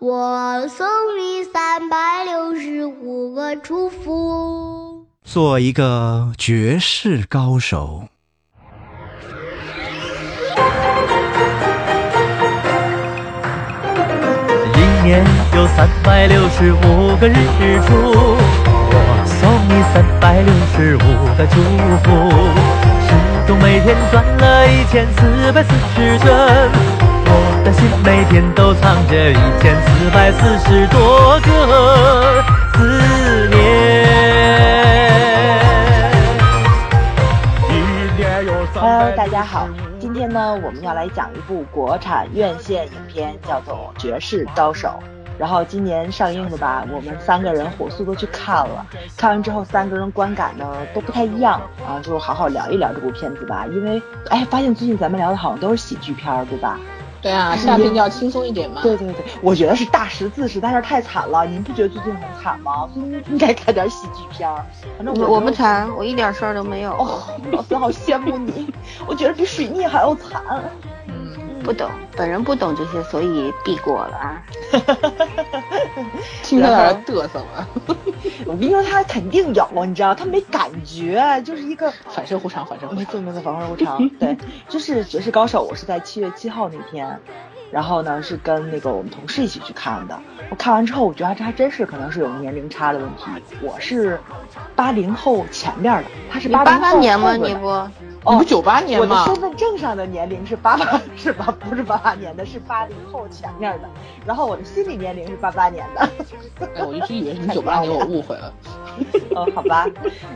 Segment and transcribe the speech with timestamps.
[0.00, 0.86] 我送
[1.18, 5.04] 你三百六十五个祝福。
[5.24, 8.04] 做一个绝世高手。
[14.76, 15.24] 一年
[15.56, 17.34] 有三百六十五个日
[17.88, 21.56] 出，我送你三百六十五个祝
[22.04, 22.08] 福。
[23.02, 23.10] 时
[23.48, 26.28] 钟每天转了一千四百四十圈，
[27.30, 32.42] 我的心每天都藏着一千四百四十多个
[32.74, 33.58] 思念。
[38.74, 44.88] Hello，大家好，今天呢，我们要来讲一部国产院线影片，叫做《绝世高手》。
[45.38, 48.86] 然后今年上映的吧，我们三个人火速都去看了。
[49.16, 53.66] 看完之后，三个人观感呢都不太一样啊，就好好聊一聊这部片子吧。
[53.70, 56.78] 因为哎，发现最近咱们聊的好像都是喜剧片，对吧？
[57.20, 58.80] 对啊，夏天就要轻松一点嘛。
[58.82, 62.88] 对对对，我觉得是大十字实在是太惨了，您不觉得最近很惨吗？
[63.28, 64.64] 应该看点喜剧片儿。
[64.96, 66.92] 反正我我不惨，我一点事儿都没有。
[66.92, 68.72] 哦，老师好羡慕你，
[69.06, 70.42] 我觉得比水逆还要惨。
[71.68, 74.42] 嗯，不懂，本人不懂这些，所以避过了啊。
[76.42, 77.68] 听着有点嘚瑟了。
[78.46, 82.96] 我跟你说，他肯定有，你知道，他没感觉，就是一个 反射弧长，反射弧长。
[82.98, 84.08] 没错没错，反射弧长。
[84.18, 84.36] 对，
[84.68, 87.20] 就是《绝世高手》，我是在七月七号那天，
[87.70, 90.18] 然后呢是跟那个我们同事一起去看的。
[90.50, 93.24] 我看完之后，我觉得这还真是可能是有年龄差的问题。
[93.60, 94.18] 我是
[94.74, 97.36] 八零后前边的，他是八零后八年吗？
[97.36, 97.68] 你不？
[98.28, 99.22] 哦，你不九八年吗？
[99.24, 101.54] 我的身份证上的年龄是八八，是吧？
[101.68, 103.88] 不是八八年的，是八零后前面的。
[104.26, 106.08] 然后我的心理年龄是八八年的。
[106.76, 108.52] 哎，我一直以为是你 九八年，我误会了。
[109.34, 109.86] 哦，好吧，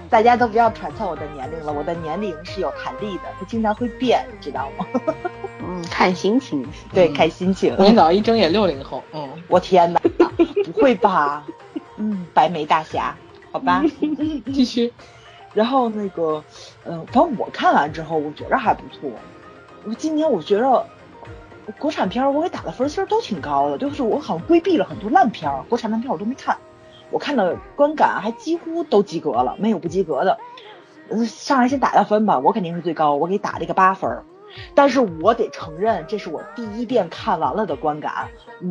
[0.09, 4.87] 大家都不要揣测我的年龄了，我的年龄是有弹力的，它经常会变，知道吗？
[5.61, 6.67] 嗯，看心情。
[6.95, 7.75] 对，看心情。
[7.77, 9.03] 明天早上一睁眼六零后。
[9.13, 10.01] 嗯，我天哪，
[10.65, 11.45] 不会吧？
[11.99, 13.15] 嗯，白眉大侠，
[13.53, 13.83] 好吧。
[14.53, 14.93] 继续。
[15.55, 16.43] 然后那个，
[16.85, 19.11] 嗯，反正我看完之后，我觉着还不错。
[19.85, 20.87] 我今年我觉着
[21.79, 26.57] 国产片我给打的分其实都挺高的，就是我好像规避了很多烂片，国产烂片我都没看。
[27.11, 30.39] 我看的观感还几乎都及格了，没有不及格的。
[31.27, 34.23] 上来先打个分吧，我肯定是最高，我给打了一个八分。
[34.75, 38.29] 但是我得承认，这是我第一遍看完了的观感。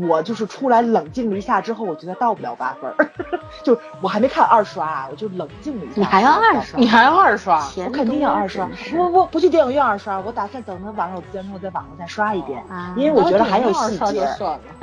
[0.08, 3.10] 我就是出来冷静了一下之后，我觉得到不了八分儿，
[3.62, 5.96] 就我还没看二刷，我就冷静了一下。
[5.98, 6.80] 你还要二刷？
[6.80, 7.62] 你还要二刷？
[7.86, 8.66] 我肯定要二刷。
[8.92, 12.64] 不不不去电影院二刷，我打算等它晚上有资源之后在网上再刷一遍，
[12.96, 14.26] 因为我觉得还有细节。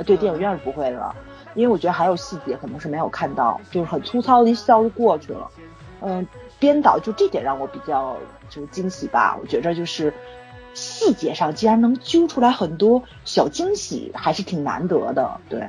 [0.05, 1.15] 对，电影院是不会的，
[1.55, 5.49] 因为我觉得还有细节可能是没有看到，就是很粗糙的一笑就过去了。
[6.01, 6.27] 嗯，
[6.59, 8.15] 编导就这点让我比较
[8.47, 10.13] 就是惊喜吧，我觉着就是。
[10.73, 15.39] 细节上竟然能揪出来很多小惊喜，还是挺难得的。
[15.49, 15.67] 对，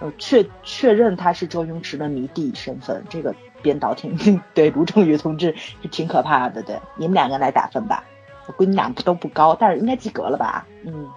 [0.00, 6.62] 呃，确确认他是周星驰的迷弟身份，这个编导挺 对卢正雨同志是挺可怕的。
[6.62, 8.04] 对，你们两个来打分吧，
[8.46, 10.66] 我估计你俩都不高，但是应该及格了吧？
[10.84, 11.10] 嗯，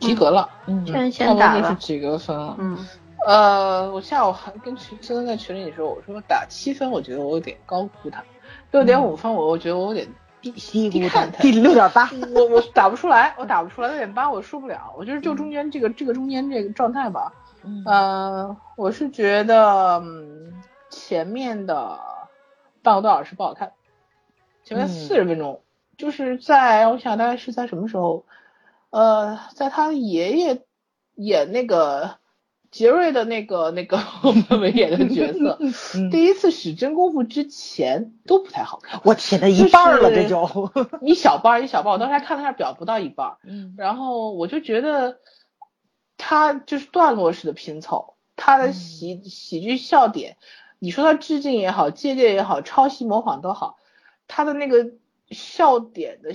[0.00, 0.48] 及格了。
[0.66, 1.68] 嗯，先先打了。
[1.70, 2.36] 是几个分？
[2.58, 2.78] 嗯，
[3.26, 8.20] 呃，我下午还跟群现在在群里说，我说打七分，我觉得我有点高估他；
[8.72, 10.08] 六点五分，我我觉得我有点。
[10.42, 10.50] 低
[10.90, 17.32] 估他，第六点八，我我打不出来，我打不出来，六点八我输不了，我就是就中间这个这个中间这个状态吧，
[17.62, 20.02] 嗯，我是觉得
[20.90, 21.98] 前面的
[22.82, 23.72] 半个多小时不好看，
[24.64, 25.62] 前面四十分钟，
[25.96, 28.24] 就是在我想大概是在什么时候，
[28.90, 30.62] 呃，在他爷爷
[31.14, 32.18] 演那个。
[32.70, 35.58] 杰瑞的那个那个我们演的角色，
[36.10, 39.00] 第一次使真功夫之前都不太好看。
[39.04, 43.36] 我天，呐，一半了这就一小半一小半，我当时还看了下表，不到一半。
[43.44, 45.18] 嗯，然后我就觉得
[46.18, 50.36] 他就是段落式的拼凑，他的喜喜剧笑点，
[50.78, 53.78] 你说他致敬也好，借鉴也好，抄袭模仿都好，
[54.28, 54.92] 他的那个
[55.30, 56.30] 笑点的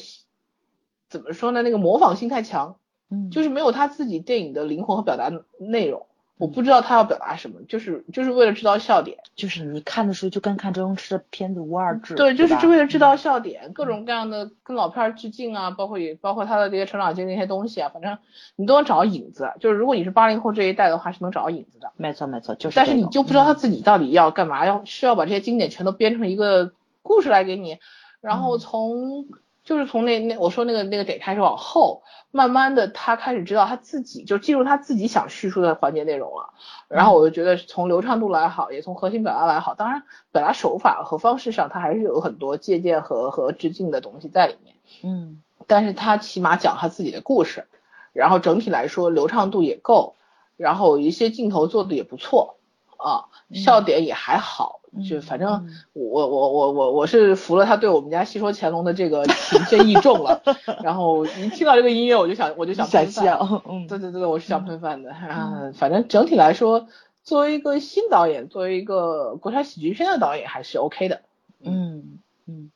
[1.09, 1.61] 怎么说呢？
[1.61, 2.77] 那个模仿性太强，
[3.09, 5.29] 嗯，就是没有他自己电影的灵魂和表达
[5.59, 6.07] 内容。
[6.41, 12.15] 我不知道他要表达什么，就是就是为了制造笑点，就是你看的时候就跟看周星驰的片子无二致。
[12.15, 18.17] 对，就是为了制造笑点，各种各样的跟老片致敬啊，包括也包括他的这些成长经历那些东西啊，反正
[18.55, 19.53] 你都能找到影子。
[19.59, 21.91] 就是如果你是八零后这一代的话，是能找到影子的。
[21.95, 22.75] 没错没错，就是。
[22.75, 26.73] 但是你就不知道他自己到底要干嘛，要需要把这些经典全都编成一个
[27.03, 27.77] 故事来给你，
[28.19, 29.27] 然后从。
[29.71, 36.49] 就是从那那我说那个那个点开始往后，慢慢的他开始知道他自己就进入他自己想叙述的环节内容了，
[36.89, 40.03] 然后我就觉得从流畅度来好，也从核心表达来好，当然
[40.33, 47.69] 表达手法和方式上他还是有很多借鉴和和致敬的东西在里面，嗯，但是他起码讲他自己的故事，
[48.11, 50.17] 然后整体来说流畅度也够，
[50.57, 52.57] 然后一些镜头做的也不错
[52.97, 54.80] 啊，笑点也还好。
[55.07, 60.41] 就反正我我我我我是服了他对我们家戏说乾隆的这个情深意重了，
[60.83, 63.37] 然后一听到这个音乐我就想我就想喷饭，
[63.69, 65.71] 嗯，对对对，我是想喷饭的啊。
[65.73, 66.87] 反正整体来说，
[67.23, 71.21] 作为一个新导演，作为一个国产喜剧片的导演还是 OK 的。
[71.63, 72.71] 嗯嗯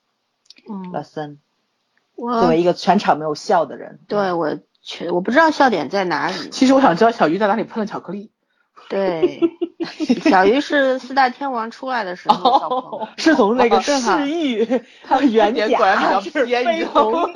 [0.70, 1.38] 嗯，老三，
[2.16, 6.50] 作为一个全场没有笑的人，对我全我不知道笑点在哪里。
[6.50, 8.32] 其实我想知道小鱼在哪里喷了巧克力。
[8.88, 9.42] 对，
[10.30, 13.92] 小鱼是四大天王出来的时候，是从那个赤
[14.28, 14.66] 玉，
[15.04, 15.66] 他原甲
[16.22, 17.32] 是绯红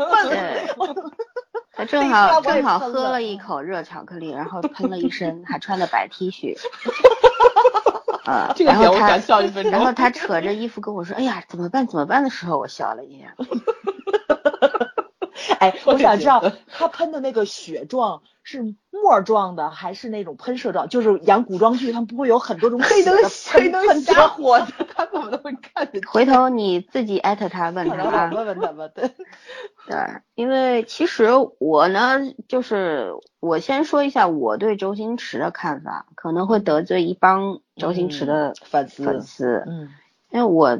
[1.73, 6.57] 他正好 正好喝了一口热巧克力，然后喷了一身，还穿的白 T 恤。
[8.25, 9.17] 啊，然后他
[9.71, 11.87] 然后他扯着衣服跟我说：“哎呀，怎么办？
[11.87, 13.33] 怎么办？”的时候，我笑了一下。
[15.59, 18.21] 哎，我想知道他喷的那个血状。
[18.41, 20.89] 是沫状的还是那种喷射状？
[20.89, 23.15] 就是演古装剧，他们不会有很多种黑灯
[23.51, 24.65] 黑灯瞎火的，
[24.95, 26.01] 他怎么都会看见。
[26.07, 28.87] 回头你自己艾特他问他，问问他吧。
[28.87, 29.07] 对，
[29.87, 29.97] 对，
[30.33, 31.27] 因为其实
[31.59, 39.03] 我呢，就是我先说一下我对周星驰的看法，可能会得罪一帮周星驰的粉丝。
[39.03, 39.89] 粉丝，嗯，
[40.31, 40.79] 因为我。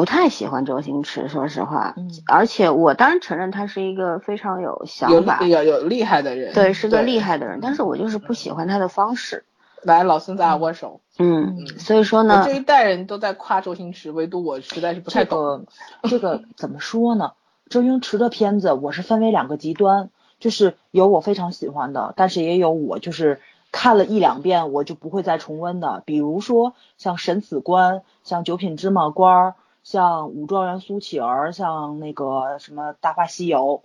[0.00, 1.94] 不太喜欢周星驰，说实话，
[2.26, 9.44] 而且我当然承认他是一个非常有想法、有有厉害的人，对，是个厉害的人，但是我就是不喜欢他的方式。
[9.82, 11.02] 来，老孙咱俩握手。
[11.18, 15.66] 嗯，所以说呢，这一代人都在夸周星驰，唯独我实在是不太懂。
[16.04, 17.32] 这个怎么说呢？
[17.68, 20.08] 周星驰的片子我是分为两个极端，
[20.38, 23.38] 就是有我非常喜欢的，但是也有我就是
[23.70, 29.50] 看了一两遍我就不会再重温的，比如说像《审死官》，像《九品芝麻官》。
[29.82, 33.82] 像武状元苏乞儿，像那个什么《大话西游》，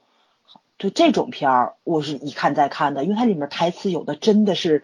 [0.77, 4.83] 就这种片儿，我是一看再看的，因为它里面台词有的真的是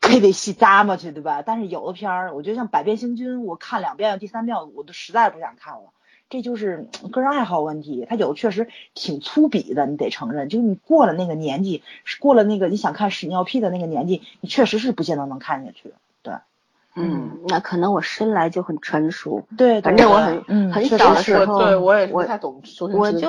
[0.00, 1.42] 可得细扎嘛去，对吧？
[1.42, 5.90] 但是有的片儿，我觉得像《百变星君》，我看两遍、第三遍我都实在不想看了。
[6.30, 10.50] 这就是个人爱好问题，它有的确实挺粗鄙的，你得承认。
[10.50, 11.82] 就是你过了那个年纪，
[12.20, 15.94] 过了那个你想看屎尿屁的那个年纪，你确实是不见得能看下去。
[16.98, 22.62] 嗯，那可能我生来就很成熟，对，反正我很很小的时候，对我也不太懂
[22.92, 23.28] 我就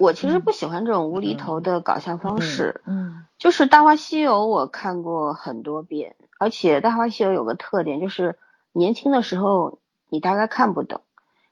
[0.00, 8.36] 我其实不喜欢这种无厘头的搞笑方式，嗯，就是《大话西游》我看过很多遍，而且《大话西游》有个特点就是
[8.72, 11.00] 年轻的时候你大概看不懂，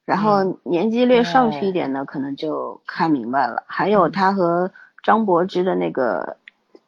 [0.04, 3.62] 然后年纪略上去一点呢，可能就看明白了。
[3.66, 4.72] 还有他和
[5.02, 6.36] 张柏芝的那个。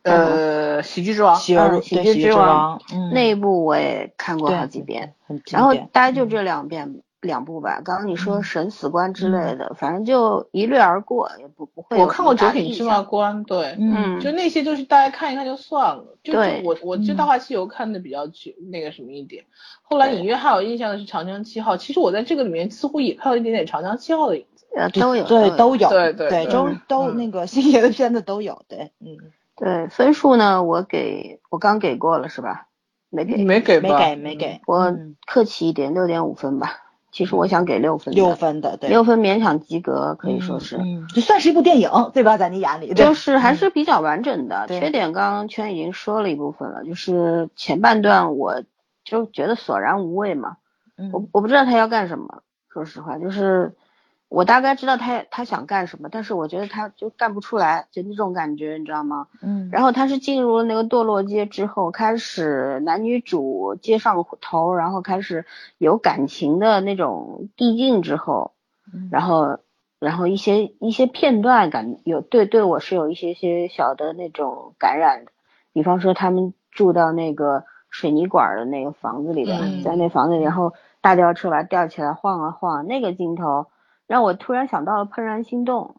[0.06, 1.54] 呃，喜剧之王，喜
[2.02, 2.80] 剧之王，
[3.12, 5.14] 那一部我也看过好几遍，
[5.50, 7.80] 然后大概就这两遍两部吧。
[7.84, 11.96] 刚刚你说审死官之类的，反正就一掠而过，也不不会。
[11.98, 16.04] 我看过九品芝麻官，对，嗯，就那些就是大家看一看就算了。
[16.22, 19.44] 就，我我就大话西游看的比较久，那个什么一点。
[19.82, 24.66] 后来隐约还有印象的是长江七号，其实我在这个里面似乎也看到一点点长江七号的影子。
[24.76, 29.16] 呃，都有，对，都有，对对对，都都那个星爷的片子都有，对，嗯。
[29.56, 32.68] 对分数呢，我给我刚给过了是吧？
[33.08, 34.60] 没给，没给，没给，没给。
[34.66, 34.94] 我
[35.26, 36.82] 客气一点，六点五分吧。
[37.10, 40.78] 其实我想给六分，六分的，对，六分勉强及格，可以说是，
[41.14, 42.36] 就算是一部电影，对吧？
[42.36, 44.66] 在你眼里，就是还是比较完整的。
[44.68, 48.62] 缺点刚刚圈已经说了一部分了，就是前半段我
[49.04, 50.58] 就觉得索然无味嘛。
[51.12, 53.74] 我我不知道他要干什么，说实话，就是。
[54.28, 59.28] 我大概知道他他想干什么，但是我觉得他就干不出来，就那种感觉，你知道吗？
[59.40, 59.68] 嗯。
[59.70, 65.46] 然后他是进入了那个堕落街之后，开始男女主接上头，然后开始
[65.78, 68.50] 有感情的那种递进之后，
[69.12, 69.60] 然后
[70.00, 75.30] 然后一些一些片段感有对对我是有一些些小的那种感染的，
[75.72, 83.68] 比方说他们住到那个水泥管的那个房子里边，在那房子里，然后大吊车把吊起来晃啊晃，那个镜头。
[84.06, 85.96] 让我突然想到了《怦然心动》，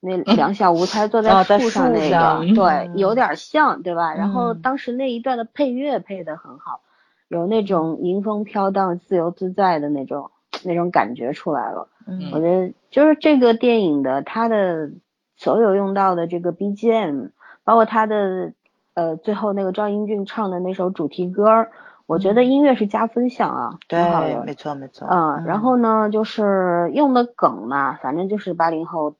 [0.00, 4.14] 那两小无猜坐在树上那个，对，有点像，对吧？
[4.14, 6.80] 然后当时那一段的配乐配得很好，
[7.28, 10.30] 有那种迎风飘荡、自由自在的那种
[10.64, 11.88] 那种感觉出来了。
[12.06, 14.90] 嗯，我觉得就是这个电影的它的
[15.36, 17.30] 所有用到的这个 BGM，
[17.62, 18.54] 包括它的
[18.94, 21.68] 呃最后那个赵英俊唱的那首主题歌。
[22.10, 24.02] 我觉得音乐是加分项啊，对，
[24.44, 25.06] 没错没错。
[25.08, 29.14] 嗯，然后呢，就是用的梗嘛，反正就是八零后，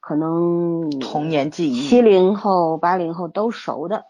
[0.00, 4.04] 可能童年记忆，七零后、八零后都熟的，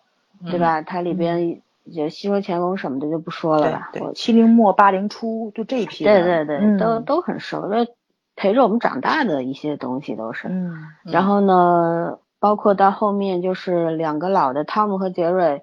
[0.45, 0.83] 对吧？
[0.83, 1.62] 它里边
[1.95, 3.90] 就戏说乾隆什么的就不说了吧。
[3.93, 6.02] 对，七零末八零初就这一批。
[6.02, 7.87] 对对对，都都很熟，的，
[8.35, 10.49] 陪着我们长大的一些东西都是。
[10.49, 10.75] 嗯。
[11.05, 15.62] 然后呢，包括到后面就是两个老的汤姆和杰瑞。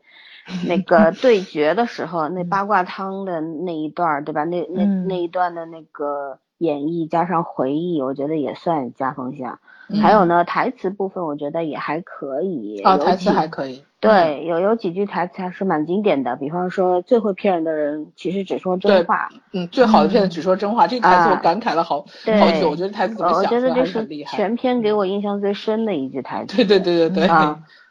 [0.68, 4.44] 那 个对决的时候，那八卦汤的那一段，对吧？
[4.44, 9.60] 那那那一段的那个演绎加上回忆，我觉得也算加分项。
[10.02, 12.82] 还有呢，台词部分我觉得也还可以。
[12.84, 13.84] 哦，台词还可以。
[14.00, 19.30] 对，有有几句台词还是蛮经典的，比方说最会骗人的人其实只说真话。
[19.54, 22.70] 嗯，最好的骗子只说真话，这台词我感慨了好好久。
[22.70, 24.36] 我觉得台词怎么想的还是很厉害。
[24.38, 26.58] 全篇给我印象最深的一句台词。
[26.58, 27.28] 对对对对对。
[27.28, 27.60] 啊，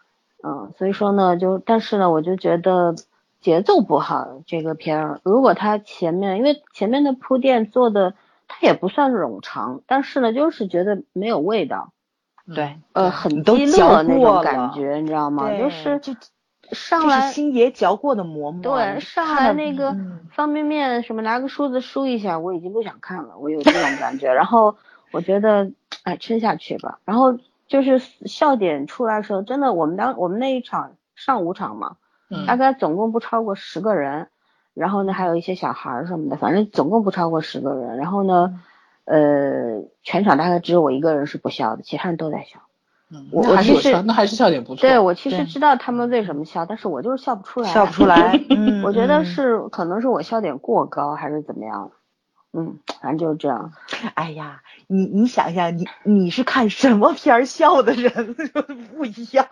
[0.46, 2.94] 嗯，所以说呢，就但是呢，我就觉得
[3.40, 4.42] 节奏不好。
[4.46, 8.14] 这个片儿，如果它前面因为前面的铺垫做的，
[8.46, 11.90] 它也不算冗长，但是呢，就是觉得没有味道。
[12.54, 15.50] 对，呃，很低落那种感觉，你知道吗？
[15.58, 16.14] 就是就
[16.70, 18.62] 上来星爷嚼过的馍馍。
[18.62, 19.96] 对，上来那个
[20.30, 24.32] 方便面什么，拿个梳子梳一下，我已经不想看了，我有这种感觉。
[24.32, 24.76] 然后
[25.10, 25.72] 我觉得，
[26.04, 27.00] 哎，撑下去吧。
[27.04, 27.36] 然后
[27.68, 31.96] 就是笑点出来的时候，真的，我们当我们那一场上午场嘛，
[32.46, 34.28] 大概总共不超过十个人，
[34.74, 37.96] 然后呢，还有一些小孩什么的，反正总共不超过十个人。
[37.96, 38.60] 然后呢。
[39.08, 42.58] 呃，全场大概只有我一个人是不笑的，其他人都在笑。
[43.08, 44.80] 嗯，我我其实那还是笑点不错。
[44.80, 47.68] 对我其实知道他们为什么笑，但是我就是笑不出来。
[47.68, 48.32] 笑不出来。
[48.50, 51.92] 嗯，我觉得是可能是我笑点过高还是怎么样。
[52.56, 53.72] 嗯，反正就是这样。
[54.14, 58.34] 哎呀，你你想想，你你是看什么片儿笑的人
[58.96, 59.46] 不一样。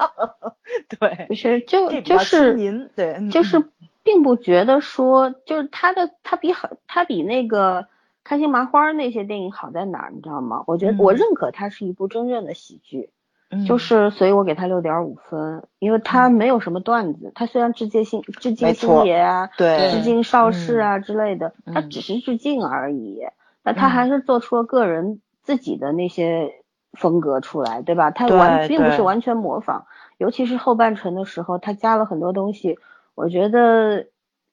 [0.89, 3.65] 对，不是就就是您对，就是
[4.03, 7.87] 并不觉得说就是他的他比很他比那个。
[8.27, 10.65] 开心麻花那些电影好在哪儿，你知道吗？
[10.67, 13.11] 我觉得我认可它是一部真正的喜剧，
[13.67, 23.21] 就是所以我给他六点五分，因为他没有什么段子，他虽然致敬星致敬星爷啊，对，致敬邵氏啊之类的，他只是致敬而已，
[23.63, 26.53] 那他还是做出了个人自己的那些
[26.93, 28.11] 风格出来，对吧？
[28.11, 29.87] 他完并不是完全模仿，
[30.19, 32.79] 尤其是后半程的时候，他加了很多东西，
[33.15, 34.07] 我觉得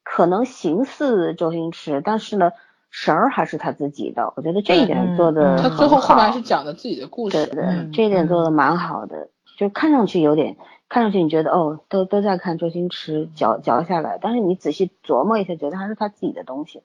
[0.04, 2.52] 可能形似周星驰，但是呢。
[2.92, 10.58] 神儿还是他自己的，我觉得这一点做的他最后后来是讲的自己的故事，对对，这一点做的蛮好的，就看上去有点，
[10.90, 16.84] 看上去你觉得哦，都都在看周星驰嚼嚼下来，但是你仔细琢磨一下，觉得还是他自己的东西，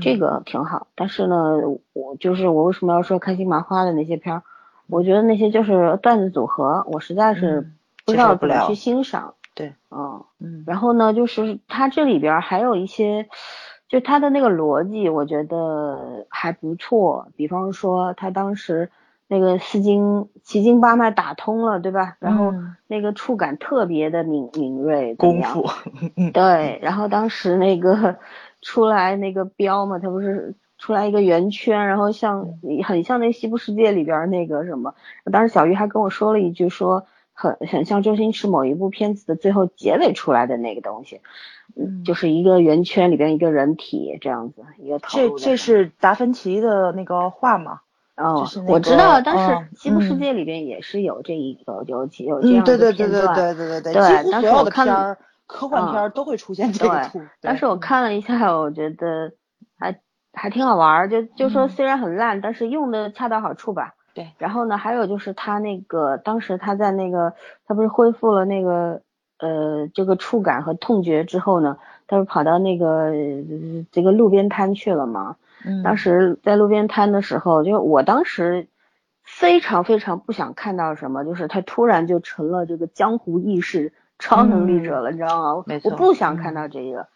[0.00, 0.88] 这个挺好。
[0.96, 1.60] 但是呢，
[1.92, 4.42] 我就是我为什么要说开心麻花的那些片儿，
[4.88, 7.70] 我觉得那些就是段子组合，我实在是
[8.04, 9.34] 不知道怎么去欣赏。
[9.54, 13.28] 对，嗯嗯，然后呢，就是他这里边还有一些。
[13.94, 17.28] 就他的那个逻辑，我觉得还不错。
[17.36, 18.90] 比方说，他当时
[19.28, 22.16] 那个四经七经八脉打通了，对吧？
[22.18, 22.52] 然后
[22.88, 25.64] 那个触感特别的敏敏锐，功夫。
[26.32, 28.16] 对，然后当时那个
[28.62, 32.48] 出来那个标嘛，他不是出来一个圆圈，然后像
[32.84, 34.96] 很像那西部世界里边那个什么。
[35.30, 41.20] 当时小鱼还跟我说了一句，说很很像周星驰某一部片子的最后结尾出来的那个东西。
[41.76, 45.18] 嗯，就是一个圆圈里边一个人体这样子一个头。
[45.18, 47.80] 这这是达芬奇的那个画吗？
[48.16, 52.64] 哦，我知道，但是西部世界里边也是有这一个有有这样的片段。
[52.64, 54.22] 对对对对对对对对。
[54.22, 57.20] 几乎所有的片儿，科幻片都会出现这个图。
[57.40, 59.32] 但是我看了一下，我觉得
[59.76, 59.98] 还
[60.32, 63.94] 还挺好玩，就就说虽然很烂，但是用的恰到好处吧。
[64.14, 64.30] 对。
[64.38, 67.34] 然后呢，还有就是他那个当时他在那个
[67.66, 69.02] 他不是恢复了那个。
[69.36, 73.10] 呃，这个触感和痛觉之后呢，他就跑到那个
[73.90, 75.36] 这个路边摊去了嘛。
[75.66, 75.82] 嗯。
[75.82, 78.68] 当时在路边摊的时候，就我当时
[79.24, 85.64] 非常非常不想看到什么，就是他突然就成了这个江湖义士、超能力者了，你知道吗？
[85.66, 85.90] 没错。
[85.90, 87.00] 我不想看到这个。
[87.00, 87.06] 嗯。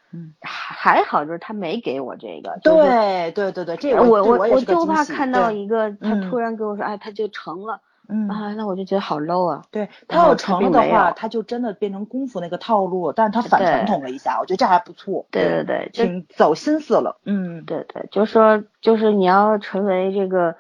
[0.41, 2.59] 还好，就是他没给我这个。
[2.63, 7.81] 对对对对，这个我我我就怕看到一个他突然跟我说，哎，他就成了。
[8.11, 9.63] 嗯啊，那我就觉得好 low 啊！
[9.71, 15.27] 对他要成了的话，他就真的变成功夫那个套路，但是他反传统了一下，我觉得这还不错。
[15.31, 17.21] 对对对，挺走心思了。
[17.27, 20.57] 嗯，对对，就说就是你要成为这个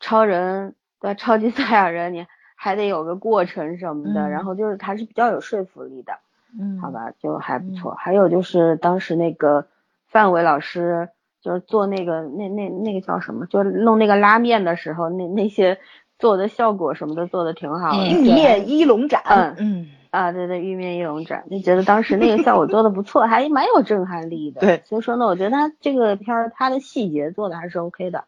[0.00, 6.14] 超人对超级赛亚人，你还得有个过程什么的，然后就是还是比较有说服力的。
[6.58, 7.94] 嗯，好吧，就还不错。
[7.94, 9.66] 还有就是当时那个
[10.06, 11.08] 范伟老师
[11.40, 15.78] 就是做那个那那那个叫什么，就弄那个拉面的时候，那那些。
[16.18, 24.62] 做的效果什么的做的挺好的，玉面一龙斩，嗯嗯啊对对，玉面一龙斩，就觉得当时那个效果做的不错， 还蛮有震撼力的。
[24.62, 28.24] 对，所以说呢，我觉得他这个片儿他的细节做的还是 OK 的，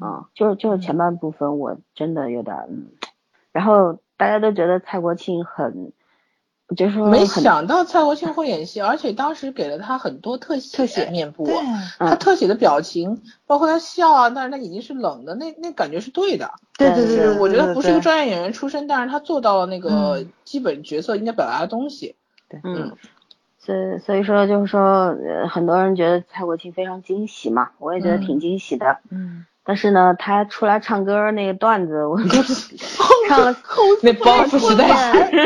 [0.00, 2.88] 啊，就是就是前半部分我真的有点，嗯，
[3.52, 5.92] 然后大家都觉得蔡国庆很。
[6.76, 11.48] 就是没想到蔡国庆会演戏，而且当时给了他很多特写特写面部，
[11.98, 16.50] 他特写的表情，包括他笑啊，但是他已经是冷的，那那感觉是对的。
[16.76, 22.16] 对对对，我觉得不是一个专业演员出身，但是他做到了那个基本角色应该表达的东西。
[22.48, 22.92] 对，嗯。
[23.58, 28.98] 所以所以说就是说，呃，很多人觉得蔡国庆非常惊喜嘛，我也觉得挺惊喜的。
[29.10, 29.44] 嗯。
[29.68, 32.16] 但是呢，他出来唱歌那个段子，我
[33.28, 33.54] 唱了
[34.02, 34.86] 那包袱实在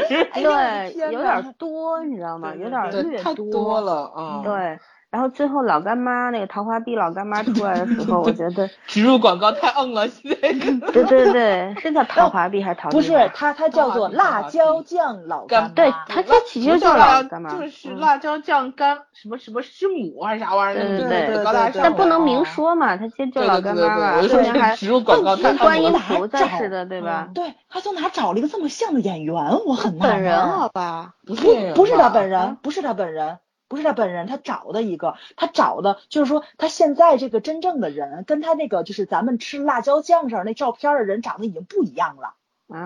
[0.06, 2.54] 是，对，有点多，你知道吗？
[2.54, 4.40] 有点略多了啊。
[4.44, 4.78] 对。
[5.12, 10.50] 然后最后老干妈那个桃花碧老干妈出来的时候，我觉得植入广告太硬了，现在。
[10.90, 12.88] 对对对，是叫 桃花碧还是桃？
[12.88, 15.68] 不是，它它叫做辣椒酱老干妈。
[15.68, 17.50] 对，它它其实叫老干妈。
[17.54, 20.82] 就是辣椒酱干什么什么师母还是啥玩意儿？
[20.82, 21.72] 对对对。
[21.74, 24.22] 但不能明说嘛，它就叫老干妈嘛。
[24.22, 27.28] 后面还植入广告 太观音菩萨似的，对吧？
[27.34, 29.34] 对，他从哪找了一个这么像的演员？
[29.66, 31.12] 我很纳闷本人好吧？
[31.26, 33.36] 不是不是他本人，不是他本人。
[33.72, 42.34] 不是他本人，他找的一个，他找的就是说，他现在这个真正的人，跟他那个就是咱们吃辣椒酱上那照片的人长得已经不一样了，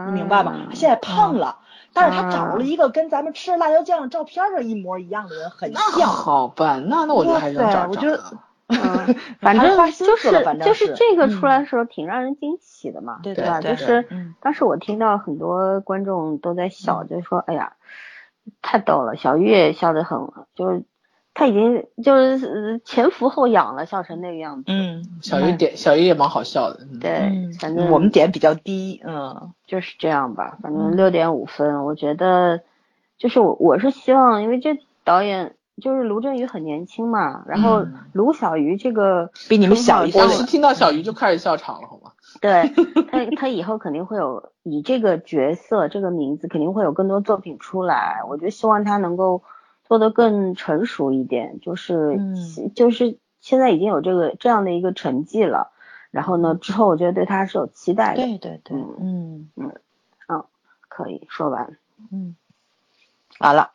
[0.07, 0.55] 你明白吗？
[0.69, 1.59] 他现在胖了，
[1.93, 6.07] 但是他找了一个跟咱们吃辣椒酱照片上一模一样的人，很像。
[6.07, 8.23] 好办，那那我觉得还 是找我觉得，
[9.40, 10.31] 反正就是
[10.64, 13.61] 就是这个出来的时候挺让人惊喜的嘛，对吧？
[13.61, 14.07] 就是
[14.40, 17.73] 当时我听到很多观众都在笑，就说：“哎呀。”
[18.62, 20.19] 太逗了，小鱼也笑得很，
[20.55, 20.85] 就是
[21.35, 24.65] 他已经就是前俯后仰了，笑成那个样子。
[24.69, 26.81] 嗯，小鱼点小鱼也蛮好笑的。
[27.00, 30.59] 对，反正我们点比较低，嗯，就是这样吧。
[30.62, 32.62] 反正六点五分，我觉得
[33.19, 42.12] 就是我我是希望，因为这导演就是卢振宇很年轻嘛，然后卢小鱼这个比你们小一岁，我是听到小鱼就开始笑场了，好吗？
[42.43, 42.73] 对
[43.11, 48.21] 他，他以后肯定会有以这个角色、这个名字，肯定会有更多作品出来。
[48.28, 49.43] 我就希望他能够
[49.85, 52.16] 做得更成熟一点，就是
[52.75, 55.73] 就是现在已经有这个这样的一个成绩了。
[56.11, 58.23] 然后呢，之后我觉得对他是有期待的。
[58.23, 59.73] 对对对，嗯嗯
[60.28, 60.45] 嗯，
[60.88, 61.76] 可以说完，
[62.11, 62.35] 嗯，
[63.38, 63.71] 完了，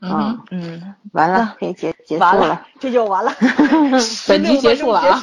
[0.00, 3.30] 嗯嗯，完了，可以结结束了，这就完了，
[4.28, 5.20] 本集结束了啊。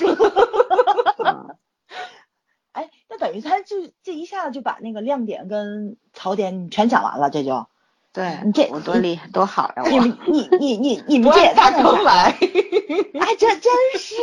[3.17, 7.67] 等于他就这一下子就把那个亮点跟槽点全讲完了，这就，
[8.13, 9.83] 对你这我多厉害多好呀！
[9.89, 14.15] 你们你你你 你们这也太坑来，哎，这真是，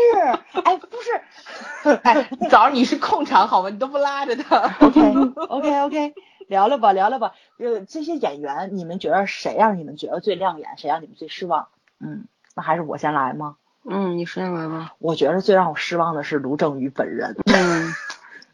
[0.64, 3.68] 哎，不是， 哎，早上你是控场好吗？
[3.70, 4.74] 你都不拉着他。
[4.80, 5.00] OK
[5.48, 6.14] OK OK，
[6.48, 11.68] 聊聊吧聊聊吧，呃，这些演员你们觉得谁让你们觉得最亮眼，谁让你们最失望？
[12.00, 12.24] 嗯，
[12.54, 13.56] 那还是我先来吗？
[13.84, 14.94] 嗯，你先来吧。
[15.00, 17.34] 我觉得最让我失望的是卢正雨本人。
[17.52, 17.92] 嗯。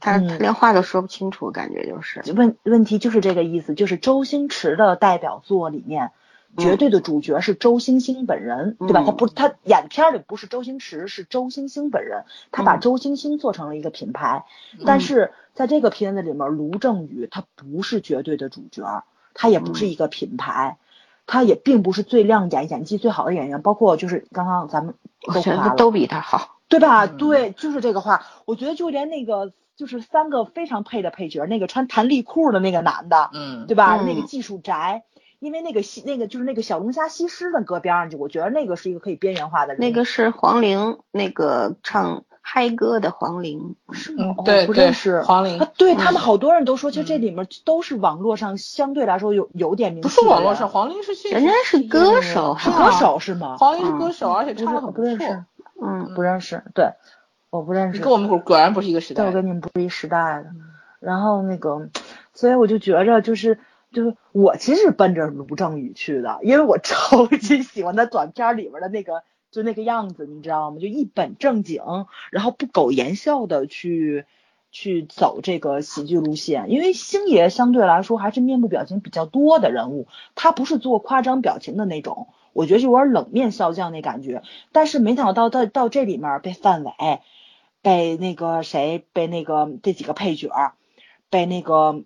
[0.00, 6.12] 他他连话都说不清楚，感觉就是问问题就是这个意思，就是周星驰的代表作里面，
[6.56, 9.02] 绝对的主角是周星星本人，对吧？
[9.04, 14.44] 他不他演片里不是周星驰，是周星星本人，他把周星星做成了一个品牌。
[14.86, 20.78] 但是在这个片子里面，卢正雨他不是绝对的主角，他也不是一个品牌，
[21.26, 27.06] 他也并不是最亮眼、演技最好的演员，包括就是刚刚咱们都比他好，对吧？
[27.06, 29.52] 对，就是这个话，我觉得就连那个。
[29.78, 34.02] 就是三个非常配的配角，那个穿弹力裤的那个男的，嗯，对吧？
[34.04, 35.04] 那个技术宅，
[35.38, 39.76] 因为那个西那个就是那个小龙虾西施的搁边上去，我觉得那个是一个可以边缘化的。
[39.76, 44.34] 那个是黄龄，那个唱嗨歌的黄龄，是吗？
[44.44, 45.64] 对不认识黄龄。
[45.76, 50.08] 对他们好多人都说，其实这里面都是网络上相对来说有有点名气。
[50.08, 53.56] 不是网络上，黄龄是人家是歌手，是歌手是吗？
[53.58, 55.44] 黄龄是歌手，而且唱的很不认识。
[55.80, 56.64] 嗯，不认识。
[56.74, 56.86] 对。
[57.50, 59.22] 我不认识，跟我们果然不是一个时代。
[59.22, 60.50] 对，我跟你们不是一时代的。
[61.00, 61.88] 然后那个，
[62.34, 63.58] 所以我就觉着，就是
[63.92, 70.78] 就是我其实奔着卢正雨去的，因为我超级喜欢他短片里边的那个就那个样子，你知道吗？
[70.78, 71.82] 就一本正经，
[72.30, 74.26] 然后不苟言笑的去
[74.70, 76.70] 去走这个喜剧路线。
[76.70, 82.28] 因为星爷相对来说还是面部表情比较多的人物，他不是做夸张表情的那种。
[82.52, 84.42] 我觉得就有点冷面笑匠那感觉。
[84.72, 86.90] 但是没想到到到这里面被范伟。
[87.82, 90.74] 被那个谁，被那个这几个配角，
[91.30, 92.02] 被那个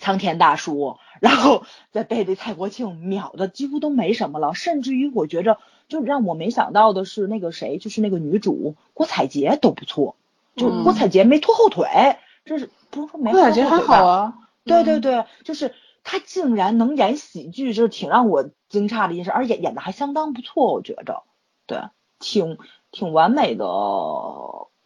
[0.00, 4.54] 苍天大叔，然后再被这蔡国庆秒的几乎都没什么了。
[4.54, 5.58] 甚至于我觉着，
[5.88, 10.16] 就让我没想到的是那个谁，就是那个女主郭采洁都不错，
[10.56, 13.30] 就郭采洁没拖后腿，这是不是说没？
[13.30, 14.34] 郭采洁还好啊，
[14.64, 21.22] 对对对，就是她竟然能演喜剧，就是挺让我惊诧的一件事，而且演的还相当不错，我觉着，
[21.66, 21.82] 对，
[22.18, 22.58] 挺
[22.90, 23.64] 挺完美的。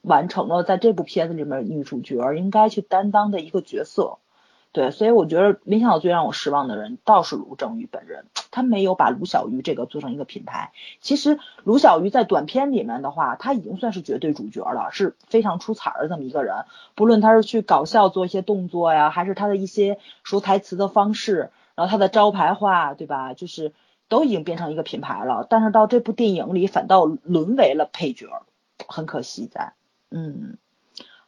[0.02, 4.18] 完成了在这部片子里面女主角应该去担当的一个角色，
[4.72, 10.72] 对，所以我觉得没想到最让我失望的人倒是卢正雨本人，他没有把卢小鱼这个做成一个品牌。
[11.00, 16.64] 其实卢小鱼在短片里面的话，他已经算是绝对主角了，是非常出彩的这么一个人。
[16.94, 23.34] 不论他是去搞笑做一些动作呀，还是他的一些说台词的方式，然后他的招牌话，对吧？
[23.34, 23.72] 就是。
[24.08, 28.42] 都已经变成一个品牌了，但是到这部电影里反倒沦为了配角，
[28.86, 29.72] 很可惜在。
[30.12, 30.58] 嗯，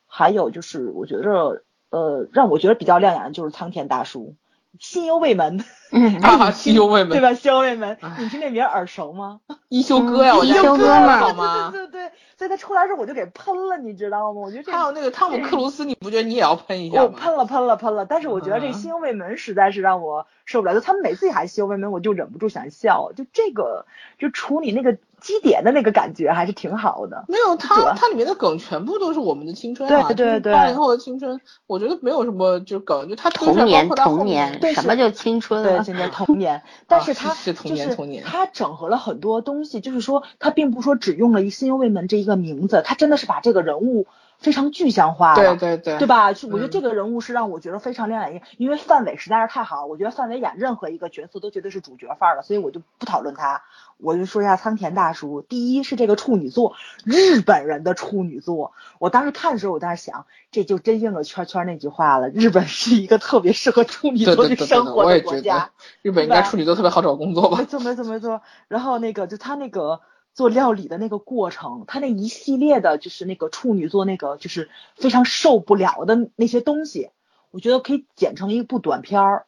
[0.06, 4.34] 还有就是我觉着，呃，让我觉得比较亮眼的就是苍田大叔。
[4.80, 5.62] 心忧未泯，
[6.20, 7.32] 啊，心忧未门，对吧？
[7.34, 9.38] 心忧未门，你听这名耳熟吗？
[9.68, 14.40] 一休哥呀，一休哥嘛，对对对对，所以他出来时候我就给喷了，你知道吗？
[14.40, 17.04] 我觉得还有那个汤姆克鲁斯，你不觉得你也要喷一下吗？
[17.04, 23.86] 我喷了喷了喷了，但是我觉得这心忧未门实在是让我受不了，就他们每次一喊心忧未门，我就忍不住想笑，就这个
[24.18, 24.98] 就处理那个。
[25.24, 27.24] 基点的那个感觉还是挺好的。
[27.28, 35.62] 没有，它它里面的梗全部都是我们的青春啊，对对对，八零后的青春，我觉得没有什么就梗，就他童年童年，什么叫青春？
[35.62, 44.06] 对，现 在童年，但是他是童年童年，他整合了很多东西，就是说他并不说只用了一心忧未门这一个名字，他真的是把这个人物。
[44.36, 46.26] 非常具象化了，对对对，对吧？
[46.26, 49.86] 我觉得这个人物是让我觉得非常亮眼，因为范伟实在是太好。
[49.86, 53.62] 我觉得范伟演任何一个角色都绝对是主角范儿的，所以我就不讨论他，
[53.98, 55.42] 我就说一下仓田大叔。
[55.42, 58.72] 第一是这个处女座，日本人的处女座。
[58.98, 65.70] 我当时看的时候，我在想，这就真应了圈圈那句话了，日本是一个特别适合处女座去生活的国家。
[66.02, 67.58] 日本应该处女座特别好找工作吧？
[67.58, 68.42] 没错没错没错。
[68.68, 70.00] 然后那个就他那个。
[70.34, 77.10] 做料理的那个过程，他那一系列的，就是那个处女座那个，就是非常受不了的那些东西，
[77.52, 79.46] 我觉得可以剪成一部短片儿，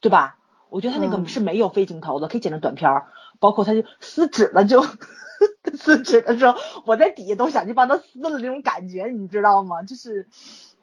[0.00, 0.38] 对吧？
[0.70, 3.06] 我觉得他那个是没有非镜头的，可以剪成短片儿。
[3.38, 4.84] 包括他就撕纸了，就
[5.76, 6.54] 撕纸的时候，
[6.86, 9.82] 我在底下都想去帮他撕了那种感觉，你知道吗？
[9.82, 10.28] 就是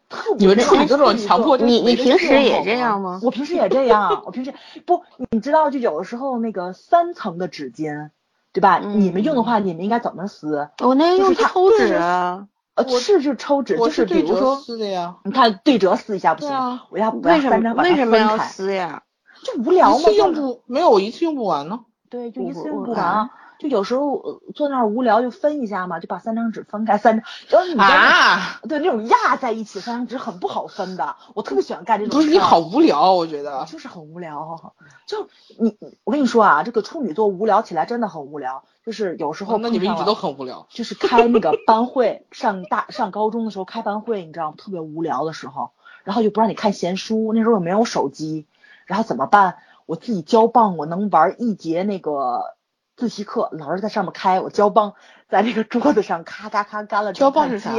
[0.09, 0.47] 特别。
[0.47, 3.19] 你们这种强迫，你你平时也这样吗？
[3.23, 4.53] 我平时也这样，我平时
[4.85, 8.09] 不，你知道，就有的时候那个三层的纸巾。
[8.53, 8.79] 对吧？
[8.79, 10.67] 你们用的话，你们应该怎么撕？
[10.79, 15.15] 我那用抽纸啊，呃，是是抽纸，就是比如说，撕的呀。
[15.23, 19.03] 你看对折撕一下不行，我要为什么为什么要撕呀？
[19.45, 21.85] 就无聊嘛，用不没有一次用不完呢。
[22.11, 23.29] 对，就一次用不完。
[23.57, 32.19] 就有时候坐那儿无聊就分一下嘛，就把三张纸分开三张，就是你啊，对那种压在一起三张纸很不好分的，我特别喜欢干这种。
[32.19, 34.73] 不是你好无聊，我觉得就是很无聊。
[35.05, 44.55] 就你，我跟你说啊，这个处女座无聊起来真的很无聊，就是有时候那你们一直都很无聊，就是开那个 班会，上大上高中的时候开班会，你知道吗？
[44.57, 45.69] 特别无聊的时候，
[46.03, 48.47] 然后就不让你看闲书，那时候又没有手机，
[48.87, 49.57] 然后怎么办？
[49.91, 52.55] 我自己胶棒，我能玩一节那个。
[52.97, 54.93] 自习课，老师在上面开，我胶棒
[55.27, 57.13] 在那个桌子上咔咔咔干了。
[57.13, 57.71] 胶棒是啥？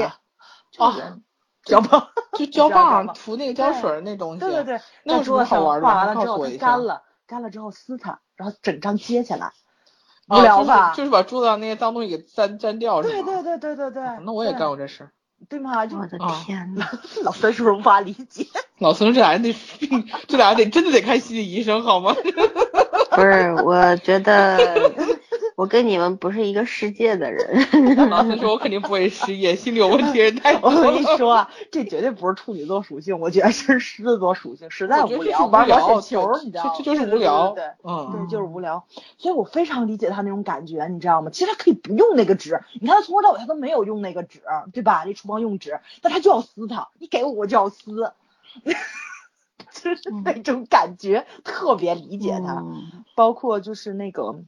[0.78, 1.18] 啊，
[1.62, 4.40] 胶棒就胶棒涂那个胶水那东西。
[4.40, 5.86] 对对对，那有什么好玩的？
[5.86, 9.52] 画完了之后干了，干了之后撕它，然后整张揭起来。
[10.28, 10.92] 无聊吧？
[10.94, 14.02] 就是把桌子上那些脏东西给粘粘掉，是对对对对对对。
[14.24, 15.10] 那我也干过这事。
[15.48, 15.72] 对吗？
[15.92, 16.86] 我的天呐，
[17.24, 18.46] 老孙是不是无法理解？
[18.78, 22.14] 老孙这俩人得病，这俩人得真的得看心理医生好吗？
[23.14, 24.82] 不是，我觉得。
[25.62, 28.10] 我跟你们不是一个世界的人。
[28.10, 30.68] 老师说，我肯定不会失业，心理有问题人太多。
[30.68, 36.74] 我跟你说啊，这绝对不是处女座属性，我觉得是狮子座属性，实在无聊，玩小球，你知道吗？
[36.76, 38.84] 这就是无聊，对，嗯，对，就是无聊。
[39.18, 41.30] 所以我非常理解他那种感觉，你知道吗？
[41.32, 45.04] 其实他可以不用那个纸，你看他从头到尾他都没有用那个纸，对吧？
[45.06, 48.12] 那厨房用纸，但他就要撕它，你给我我就要撕，
[49.70, 52.64] 就是那种感觉，特别理解他。
[53.14, 54.42] 包括就是那个。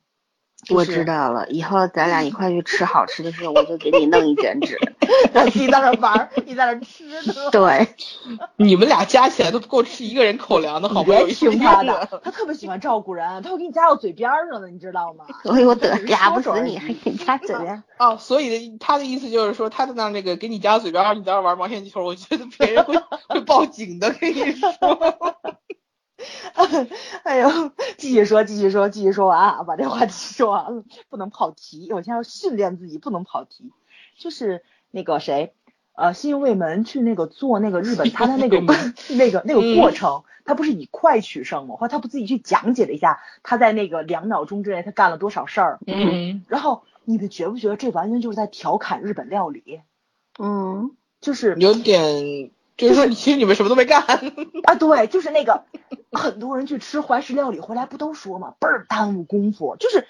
[0.70, 4.79] 我知道了，以后咱俩一块去吃好吃的时候，我就给你弄一卷纸，
[5.55, 7.50] 你在那玩，你在那吃呢。
[7.50, 7.88] 对，
[8.57, 15.24] 你们俩加起来都不够吃一个人口粮的，好不容易听他的， 他特别喜欢照顾人，他会给你夹到嘴边上的，你知道吗？
[15.42, 17.83] 所以我得夹不死你，还给你夹嘴边。
[17.98, 22.94] 哦，所以他的意思就是说，他在那那个给你夹嘴边，你在那玩毛线球，我觉得别人会
[23.29, 24.70] 会报警的，跟你说。
[27.25, 31.93] 哎呦，继续说，继续说，继续说完啊，把这话题说完了，不能跑题。
[31.93, 33.73] 我现在要训练自己，不能跑题。
[34.17, 35.55] 就是那个谁，
[35.95, 38.61] 呃，新卫门去那个做那个日本，他的那个
[39.17, 41.77] 那个那个过程，他不是以快取胜吗？
[41.77, 45.79] 或他不自己去讲解了一下，他在那个两秒钟之内他干了多少事儿？
[45.87, 46.45] 嗯。
[46.49, 49.81] 然后你们觉不觉得这完全就是在调侃日本料理？
[50.39, 52.51] 嗯，就是有点。
[52.77, 54.75] 就是说，其实你们什么都没干啊！
[54.75, 55.65] 对，就是那个
[56.11, 59.77] 很多人去吃怀石料理回来，不都说嘛，倍儿耽误功夫。
[59.79, 60.09] 就是，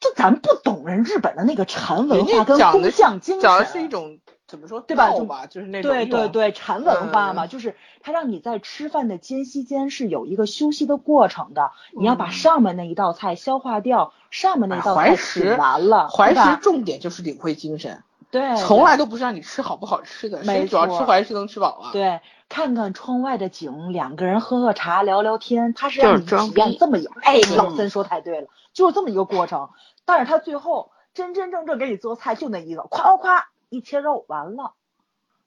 [0.00, 5.12] 就咱不懂人日本的那个禅文化跟工匠精神，讲的是一种怎么说对吧？
[5.28, 16.08] 吧，就是那种对对对禅文化嘛，就是他让你在吃饭的间隙间是有一个休息的过程的，你要把上面那一道菜消化掉，上面那道菜吃完了。
[16.08, 18.02] 怀石重点就是领会精神。
[18.30, 21.92] 对，从来都不是让你吃好不好吃的，谁主要吃怀是能吃饱啊？
[21.92, 29.70] 对，看看窗外的景，两个人喝喝茶，聊聊天，他是让你体验这么有，哎，老森说太对了，就是这么一个过程。
[30.04, 34.74] 但是他最后真真正正给你做菜就那一个，夸夸夸一切肉完了。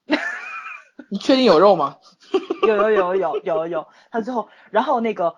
[1.08, 1.98] 你确定有肉吗？
[2.66, 5.36] 有有有有有有，他最后，然后那个，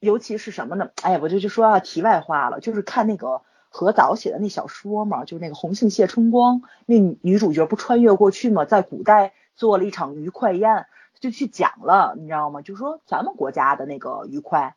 [0.00, 0.90] 尤其是什么呢？
[1.02, 3.42] 哎，我就就说题外话了，就是看那个
[3.86, 10.86] 何早写的那小说嘛，就是那个红杏泄春光，那女主角不穿越过去嘛，在古代做了一场鱼快宴，
[11.20, 12.60] 就去讲了，你知道吗？
[12.60, 14.74] 就说咱们国家的那个鱼块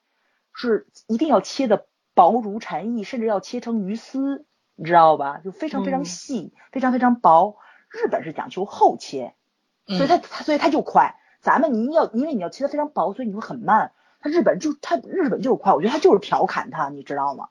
[0.54, 5.42] 是一定要切的薄如蝉翼，甚至要切成鱼丝，你知道吧？
[5.44, 7.58] 就非常非常细，非常非常薄。
[7.90, 9.34] 日本是讲求厚切。
[9.88, 13.92] 所以它它所以它就快，咱们你要因为你要切的非常薄，所以你会很慢。
[14.22, 17.50] 他日本就他日本就是快，我觉得他就是调侃他，你知道吗？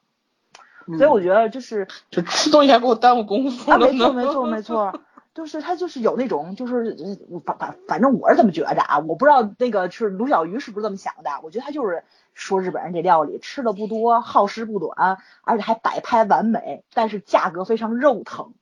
[0.96, 3.78] 所以我觉得就是就吃东西还给我耽误功夫啊！
[3.78, 5.00] 没错没错没错，
[5.34, 6.96] 就是他就是有那种就是
[7.44, 12.02] 反反反正我是这么觉着啊，我不知道那个是卢小鱼是不是这么想的，我觉得他就是
[12.34, 18.54] 说日本人这料理吃的不多，耗时不短，而且还摆拍完美，但是价格非常肉疼。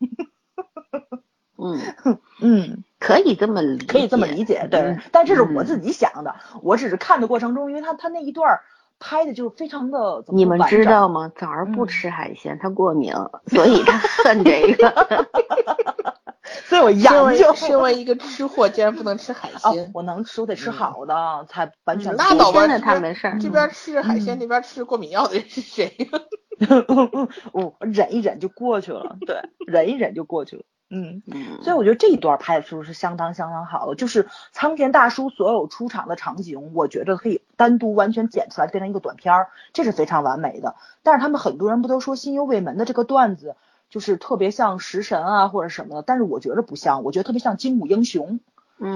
[1.60, 1.80] 嗯
[2.40, 4.96] 嗯，可以这么理，可以这么理解，对。
[5.10, 8.60] 但这是我自己想的，我只是看的过程中，因为他他那一段
[8.98, 10.24] 拍的就非常的。
[10.28, 11.30] 你们知道吗？
[11.36, 13.12] 枣儿不吃海鲜，他过敏，
[13.46, 15.26] 所以他恨这个。
[16.64, 19.90] 所以我研究，身为一个吃货，竟然不能吃海鲜。
[19.92, 22.14] 我能吃，我得吃好的，才完全。
[22.16, 23.36] 那倒吧，他没事。
[23.40, 25.94] 这边吃海鲜，那边吃过敏药的人是谁？
[27.52, 30.62] 我忍一忍就过去了，对， 忍一忍就过去了。
[30.90, 31.22] 嗯，
[31.62, 33.94] 所以我觉得这一段拍的是不是相当相当好的？
[33.94, 40.76] 就是苍田大叔所有出场的场景，我觉得可以单独完全剪出来变成一个短片儿，这是非常完美的。
[41.02, 43.54] 但是他们很多人不都说新幽卫门的这个段子
[43.90, 48.40] 就是特别像食神啊或者什么的，但是我觉得不像，我觉得特别像精武英雄，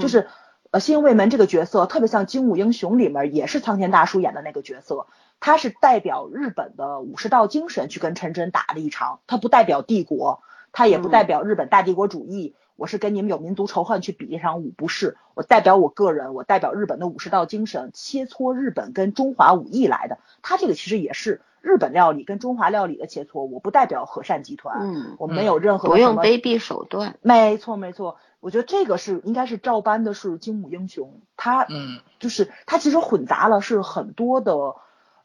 [0.01, 0.27] 就是
[0.71, 5.05] 呃新幽卫门这个角色特别像精武英雄里面也是苍田大叔演的那个角色，
[5.39, 10.41] 他是代表日本的武士道精神去跟陈真打了一场，他不代表帝国。
[10.73, 20.17] 他也不代表日本大帝国主义，我是跟你们有民族仇恨去比一场武，不是，我代表我个人，我代表日本的武士道精神，切磋日本跟中华武艺来的。
[20.41, 34.75] 他这个其实也是日本料理跟中华料理的切磋，我不代表和善集团，嗯，我没有任何不用卑鄙手段，没错没错，我觉得这个是应该是照搬的是精武英雄，他嗯，就是他其实混杂了是很多的，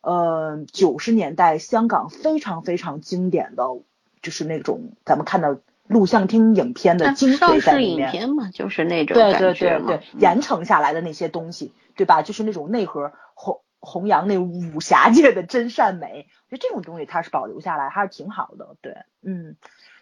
[0.02, 3.64] 呃，九十年代香港非常非常经典的。
[4.22, 12.22] 就是那种咱们看到录像厅影片的精髓在里面，影片嘛，就是那种对对对对，严承下来的那些东西，对吧？
[12.22, 18.76] 就是那种内核弘弘扬那武侠界的真善美，我觉得这种东西它是保留下来还是挺好的。
[18.82, 19.56] 对，嗯，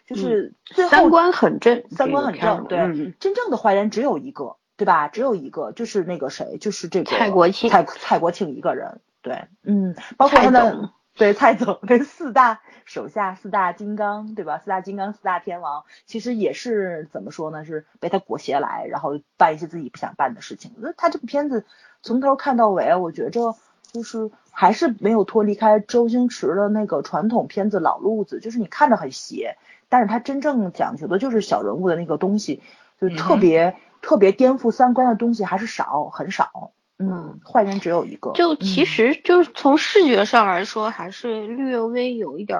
[0.05, 0.53] 就是
[0.89, 5.07] 三观很正，三观很正，对，真正的坏人只有一个，对吧？
[5.07, 10.91] 只有一个，就是那个谁，就是这个蔡国庆，蔡蔡国庆一个人，对，嗯，包括他的。
[11.17, 14.59] 对蔡总跟四大手下四大金刚，对吧？
[14.59, 17.65] 四大金刚四大天王，其实也是怎么说呢？
[17.65, 20.73] 是被他裹挟来，然后办一些自己不想办的事情。
[20.77, 21.65] 那他这部片子
[22.03, 23.55] 从头看到尾，我觉着
[23.91, 29.57] 就是还是没有脱离开周星驰的那个传统片子老路子，就是你看着很邪，
[29.89, 32.61] 但是他真正讲究的就是小人物的那个东西，
[33.01, 36.71] 就特别特别颠覆三观的东西还是少，很少。
[36.99, 38.31] 嗯，坏人只有一个。
[38.33, 42.59] 就其实就是从视觉上来说，还是略微有一点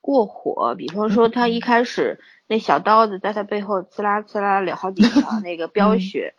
[0.00, 0.74] 过火。
[0.74, 6.32] 比方说，他一开始那小刀子在他背后刺啦刺啦了好几条 那个飙血，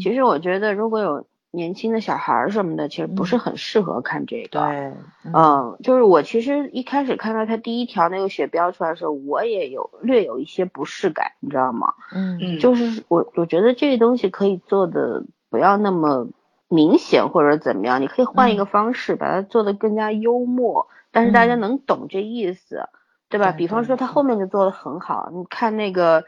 [0.00, 4.48] 其实我觉得如果有年轻的小孩什么的，其实不是很适合看这个。
[4.50, 4.92] 对，
[5.32, 11.94] 嗯，就是我其实一开始看到他第一条那个血飙出来的时候，我也有略有一些不适感，你知道吗？
[12.14, 16.28] 嗯，就是我我觉得这个东西可以做的不要那么。
[16.74, 22.88] 明显或者怎么样，你可以换一个方式把它做的更加幽默，但是大家能懂这意思，
[23.28, 23.52] 对吧？
[23.56, 26.24] 比方说他后面就做的很好，你看那个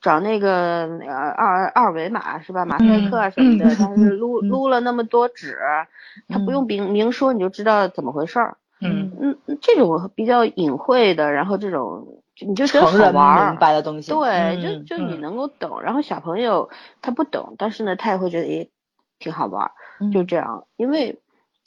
[0.00, 2.64] 找那个呃二二维码是吧？
[2.64, 5.58] 马赛克啊什么的，但是 撸撸了那么多纸，
[6.28, 8.56] 他不用明明说你就知道怎么回事儿。
[9.20, 16.70] 嗯嗯，这种比较隐晦的，然后这种你就觉得好玩明白的东西，对，就就你能够懂，然后小朋友
[17.02, 18.70] 他不懂，但是呢他也会觉得诶。
[19.18, 19.70] 挺好玩，
[20.12, 21.18] 就这样，因为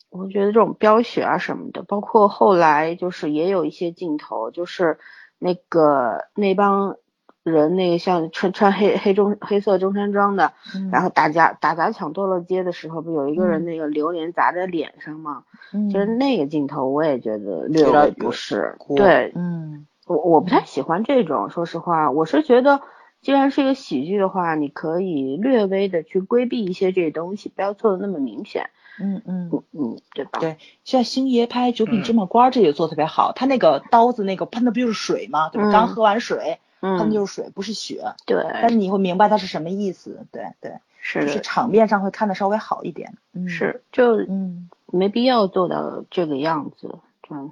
[0.10, 5.00] 我觉得这种飙血啊什么的，包括后来就是也有一些镜头，就是
[5.40, 6.98] 那个那帮
[7.44, 10.54] 人，那个像穿穿黑黑中黑色中山装的，
[10.92, 15.44] 然后打架打砸抢堕落街的时候，不有一个人那个榴莲砸在脸上吗？
[15.90, 18.76] 就是那个镜头，我也觉得略微不适。
[18.96, 22.82] 对，嗯，我我不太喜欢这种，说实话，我是觉得，
[23.22, 28.70] 既然是一个喜剧的话，你可以略微的去规避一些这些东西，不要做的那么明显。
[29.00, 30.40] 嗯嗯嗯，对吧？
[30.40, 33.32] 对，像星爷拍《九品芝麻官》，这也做特别好。
[33.32, 35.50] 他那个刀子那个喷的不就是水吗？
[35.50, 35.72] 对吧？
[35.72, 38.04] 刚喝完水，喷的就是水，不是血。
[38.26, 38.44] 对。
[38.52, 40.26] 但是你会明白它是什么意思。
[40.32, 40.74] 对对。
[41.00, 41.22] 是。
[41.22, 43.14] 就是场面上会看的稍微好一点。
[43.48, 43.82] 是。
[43.92, 47.00] 就嗯，没必要做到这个样子。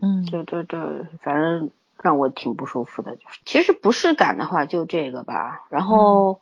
[0.01, 0.25] 嗯。
[0.29, 0.79] 对对对，
[1.21, 1.69] 反正。
[2.01, 6.41] 让我挺不舒服的，就是其实不适感的话就这个吧，然后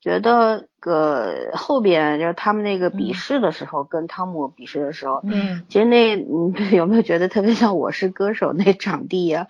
[0.00, 9.46] 觉得个后边就是他们那个比试的时候，跟汤姆比试的时候，嗯，其实那你有没有觉得特别像我是歌手那场地呀？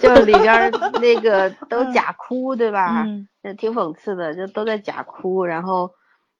[0.00, 3.04] 就里边 那个都假哭，对吧？
[3.42, 5.92] 嗯，挺讽刺的，就都在假哭，然后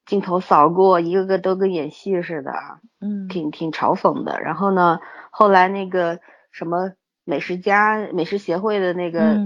[0.05, 2.51] 镜头扫过，一个个都跟演戏似的，
[2.99, 4.41] 嗯，挺挺嘲讽的。
[4.41, 4.99] 然后呢，
[5.31, 6.19] 后来那个
[6.51, 6.93] 什么。
[7.23, 9.37] 美食家、美食协会的那个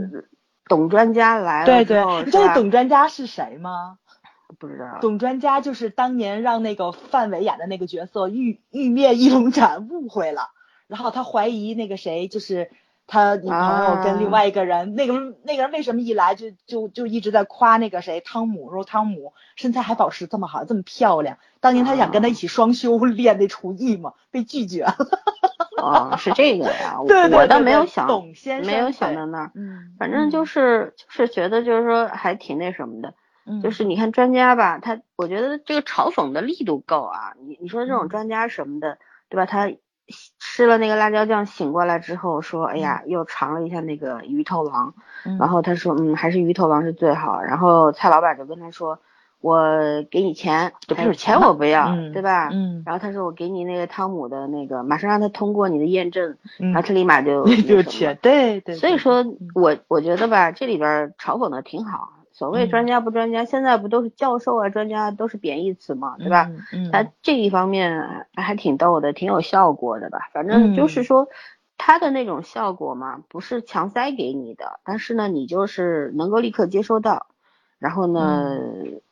[0.66, 3.98] 董专家来了之后，你知道董专家是谁吗？
[4.60, 5.00] 不知道。
[5.02, 10.50] 董专家就是当年让那个范伟演的那个角色玉玉面一龙斩误会了，
[10.88, 12.72] 然后他怀疑那个谁就是
[13.08, 15.13] 他女朋友跟另外一个人，那个
[15.44, 21.38] 那个人为什么一来就就就一直在夸那个谁汤姆，说汤姆身材还保持这么好，这么漂亮。
[21.60, 24.96] 当年他想跟他一起双修 练那厨艺嘛，被拒绝了。
[25.78, 33.13] 哦，是这个呀，我倒没有想，董先生没有想到那儿，嗯，反正就是就是觉得就是说还挺那什么的，
[33.62, 38.98] 就是你看专家吧，他我觉得这个嘲讽的力度够啊，你你说这种专家什么的，
[39.30, 39.46] 对吧？
[39.46, 39.72] 他
[40.40, 44.96] 吃了那个辣椒酱醒过来之后说，哎呀，又尝了一下那个鱼头王，
[45.40, 49.00] 然后他说，嗯，还是鱼头王是最好，然后蔡老板就跟他说。
[49.41, 52.50] 我给你钱，不是钱我不要，对吧？
[52.52, 52.84] 嗯。
[52.86, 58.76] 然后他说我给你那个汤姆的那个，马上让他通过你的验证，然后他立马就 就钱，对对。
[58.76, 59.23] 所以说
[59.54, 62.13] 我我觉得吧，这里边嘲讽的挺好。
[62.32, 66.52] 所谓专家不专家，现在不都是教授啊、专家都是贬义词嘛，对吧？
[66.71, 66.91] 嗯。
[66.91, 70.19] 他这一方面还挺逗的，挺有效果的吧？
[70.34, 71.30] 反正就是说
[71.78, 77.28] 他的那种效果嘛，不是强塞给你的，但是呢，你就是能够立刻接收到。
[77.80, 78.58] 然后呢，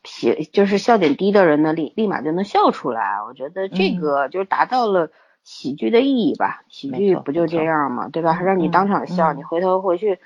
[0.04, 3.22] 喜就是笑点低的人呢，立立马就能笑出来。
[3.26, 5.10] 我觉得这个就是达到了
[5.44, 6.64] 喜剧的意义吧。
[6.68, 8.08] 喜剧不就这样吗？
[8.08, 8.40] 对吧？
[8.40, 10.18] 让你当场笑，你回头回去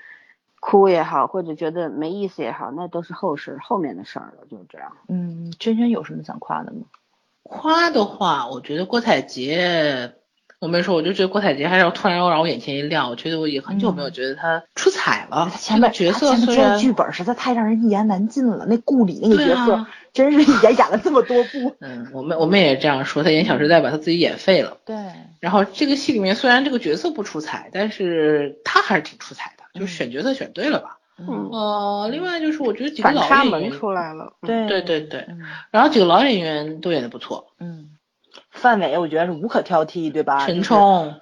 [0.58, 4.96] 哭也好，或者觉得没意思也好，那都是后事，后面的事儿了，就是这样。
[5.08, 6.86] 嗯，娟娟有什么想夸的吗？
[7.42, 10.14] 夸的话，我觉得郭采洁。
[10.60, 13.08] 我没说，我就觉得郭采洁还是突然让我眼前一亮。
[13.08, 15.50] 我觉得我也很久没有觉得她出彩了。
[15.58, 18.66] 前面角色虽然剧本实在太让人一言难尽了。
[18.68, 21.74] 那顾里那个角色，真是演演了这么多部。
[21.80, 24.76] 嗯，我们我们也这样说，他演《小时代》把他自己演废了。
[24.84, 24.96] 对。
[25.40, 30.98] 然后这个戏里面虽然这个角色不出彩，但是他还是挺出彩的，就是选角色选对了吧？
[31.18, 31.48] 嗯。
[31.50, 34.34] 呃，另外就是我觉得几个老演员出来了。
[34.42, 35.26] 对对对对。
[35.70, 37.46] 然后几个老演员都演的不错。
[37.58, 37.92] 嗯。
[38.50, 40.46] 范伟，我觉得是无可挑剔，对吧？
[40.46, 41.14] 陈冲，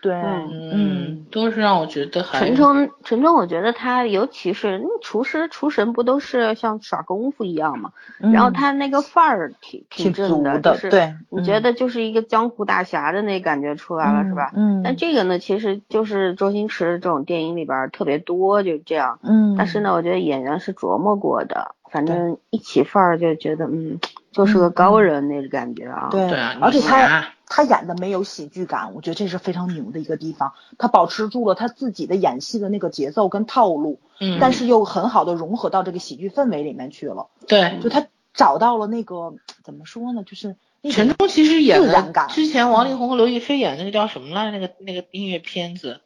[0.00, 2.40] 对，嗯，都是让我觉得很。
[2.40, 7.92] 陈冲，陈冲，我觉得他尤其是厨师厨神，不都是像耍功夫一样吗？
[8.18, 14.52] 然后他那个范儿挺挺正的，就是对，你觉得就是一个江湖大侠的那感觉出来了，是吧？
[14.54, 14.82] 嗯。
[14.84, 19.18] 但这个呢，其实就是周星驰这种电影里边特别多，就这样。
[19.22, 19.54] 嗯。
[19.56, 24.00] 但是呢，我觉得演员是琢磨过的，反正一起范儿就觉得，嗯。
[24.34, 26.28] 就是个高人那个感觉啊，对，
[26.60, 30.54] 而且他他演的没有喜剧感，我觉得这是非常牛的一个地方。
[30.76, 37.28] 他保持住了他自己的演戏的那个节奏跟套路，嗯，但是又很好的融合到这个喜剧氛围里面去了。
[37.46, 40.56] 对，就他找到了那个怎么说呢，就是
[40.90, 46.00] 陈冲其实演的之前王力宏和刘亦菲演那个叫什么来那个那个音乐片子。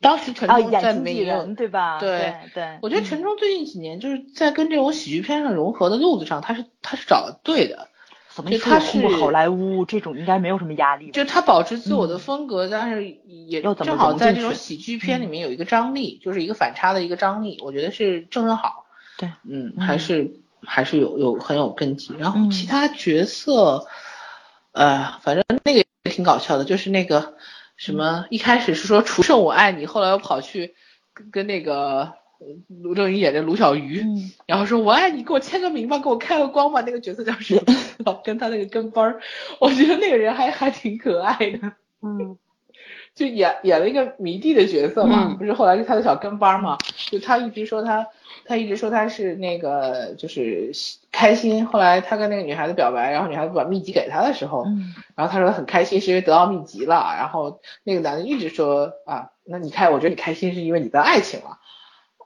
[0.00, 1.98] 当时陈冲在里面，对吧？
[1.98, 7.88] 对对，我觉得陈冲最近几年就是在跟这种喜剧片上融合的路子上，他是他是找的对的。
[8.48, 11.10] 就他是好莱坞这种应该没有什么压力。
[11.10, 18.86] 就他保持自我的风格，但是也正好在这种喜剧片里面有一个张力，就是一个反差的一个张力，我觉得是正正好。
[19.16, 22.14] 对，嗯，还是还是有有很有根基。
[22.16, 23.88] 然后其他角色，
[24.70, 27.34] 呃，反正那个也挺搞笑的，就是那个。
[27.78, 28.26] 什么？
[28.28, 30.74] 一开始是说楚胜我爱你，后来又跑去
[31.14, 32.12] 跟跟那个
[32.82, 34.04] 卢正雨演的卢小鱼，
[34.46, 36.82] 然后说我爱你，给我签个名吧，给我开个光吧。
[36.82, 37.54] 那个角色叫什
[38.04, 38.14] 么？
[38.24, 39.20] 跟他那个跟班儿，
[39.60, 41.72] 我觉得那个人还还挺可爱的。
[42.02, 42.36] 嗯。
[43.18, 46.78] 就演演了一个迷弟的角色嘛，不是后来是他的小跟班嘛？
[47.10, 48.06] 就他一直说他，
[48.44, 50.70] 他一直说他是那个就是
[51.10, 51.66] 开心。
[51.66, 54.64] 后来他跟那个女孩子表白，然后女孩子把秘籍给他的时候，
[55.16, 57.14] 然后他说很开心是因为得到秘籍了。
[57.18, 61.58] 然后那个男的一直说啊，那你开，我觉得你开心是因为你的爱情了。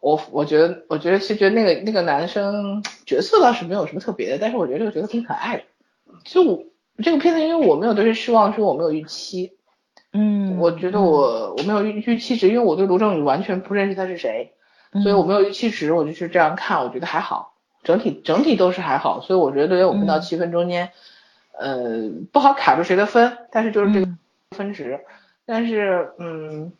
[0.02, 5.62] 我我觉得我觉得其实觉得那个那个男生角色倒是没有什么特别的，但是我觉得这个角色挺可爱的。
[6.24, 6.64] 就我
[7.02, 9.52] 这个片子，因为我没有对他失望，说我没有预期。
[10.12, 14.52] 嗯，我觉得我我没有预预期值，因为我对卢正雨完全不认识他是谁，
[15.02, 20.90] 所以我没有预期值，我就是这样看，我觉得还好，整体整体都是还好，所以我觉得我们到七分中间，
[21.58, 24.08] 呃，不好卡住谁的分，但是就是这个
[24.50, 25.00] 分值，
[25.46, 26.72] 但是嗯。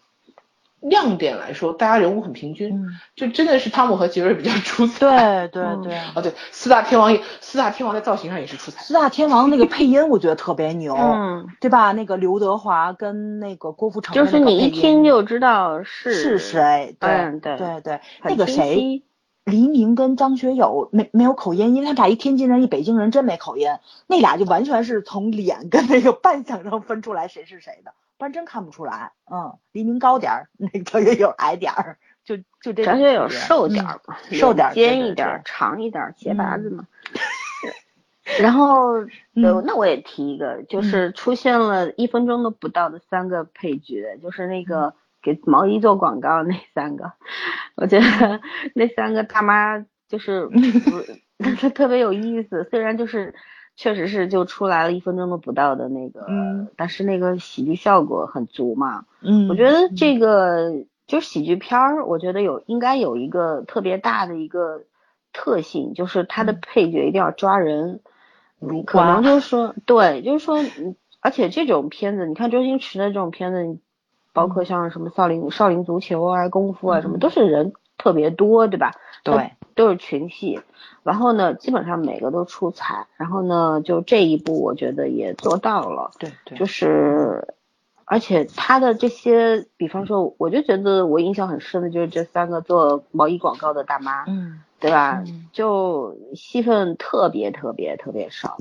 [0.83, 2.85] 亮点来说，大家人物很平均，
[3.16, 4.99] 就真的是汤姆和杰瑞比较 出彩。
[5.01, 8.83] 对对对，哦对，四大天王也，四大天王在造型上也是出彩。
[8.83, 11.93] 四大天王那个配音我觉得特别牛，嗯， 对吧？
[11.93, 16.97] 那个刘德华跟那个郭富城，就是你一听就知道是是谁。
[16.99, 19.03] 对对对对，那个谁，
[19.45, 23.68] 黎明跟张学友没没有口音，因为他俩一天津人一北京人真没口音，
[24.07, 27.93] 那俩就完全是从脸跟那个扮相上分出来谁是谁的。
[28.22, 32.84] 不然真看不出来，嗯，黎明高点儿，那个张学友矮点儿，就就这。
[32.84, 36.86] 张学友瘦点儿嘛，瘦点儿，尖一点，长一点，鞋拔子嘛。
[38.38, 38.92] 然后，
[39.34, 47.14] 呃，那我也提一个，就是出现了一分钟都不到的三个配角，就是那个给毛衣做广告那三个，
[47.74, 48.40] 我觉得
[48.76, 50.48] 那三个大妈就 是
[51.74, 53.34] 特别有意思，虽然就是。
[53.76, 64.82] 确实是，就出来了一分钟都不到的那个，嗯，但是那个喜剧效果很足嘛，嗯，我觉得这个就是喜剧片儿，我觉得有应该有一个特别大的一个
[65.32, 68.00] 特性，就是它的配角一定要抓人，
[68.86, 70.58] 可能就是说，对，就是说，
[71.20, 73.78] 而且这种片子，你看周星驰的这种片子，
[74.32, 78.92] 包括像什么少林少林足球啊、功夫啊什么，都是人特别多，对吧？
[79.24, 80.60] 对，都是群戏。
[81.02, 83.06] 然后呢，基本上每个都出彩。
[83.16, 86.10] 然后呢，就这一步，我觉得也做到了。
[86.18, 86.58] 对对。
[86.58, 87.54] 就是，
[88.04, 95.24] 而且他的这些，比方说，我就觉得我印象很深的就是这三个做毛衣广告的大妈，嗯，对吧？
[95.52, 98.58] 就戏份特别特别特别少，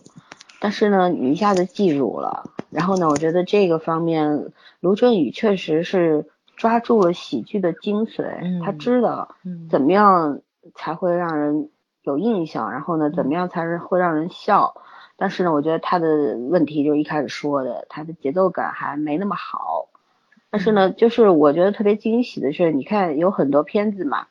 [0.59, 2.49] 但是呢，你一下子记住了。
[2.70, 9.36] 然后呢，我觉得这个方面，卢振宇确实是抓住了喜剧的精髓，他知道
[9.70, 10.39] 怎么样
[10.76, 11.70] 才会让人。
[12.03, 14.74] 有印象，然后呢，怎么样才是会让人笑？
[15.18, 19.89] 但是呢，我觉得他的问题就是一开始说的，他的节奏感还没那么好。
[20.49, 24.26] 但是呢，就是我觉得特别惊喜的是，你看有很多片子嘛，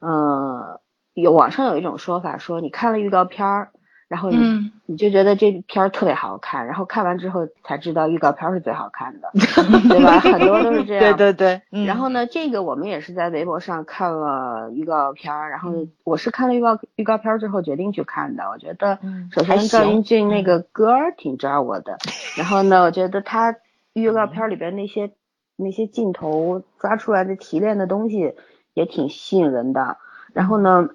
[0.00, 0.78] 嗯，
[1.12, 3.72] 有网上有一种说法说，你看了预告片儿。
[4.08, 10.18] 然后你你就觉得这片儿特别好看，然后看完之后才知道预告片是最好看的， 对吧？
[10.18, 11.14] 很多都是这 样。
[11.14, 11.84] 对对对。
[11.84, 15.72] 然后呢，这个我们也是在微博上看了预告片儿，然后
[16.04, 18.44] 我是看了预告预告片儿之后决定去看的。
[18.48, 18.98] 我觉得，
[19.30, 21.98] 首先赵英俊那个歌儿挺抓我的，
[22.38, 23.56] 然后呢，我觉得他
[23.92, 25.10] 预告片里边那些
[25.56, 28.32] 那些镜头抓出来的提炼的东西
[28.72, 29.98] 也挺吸引人的。
[30.32, 30.88] 然后呢。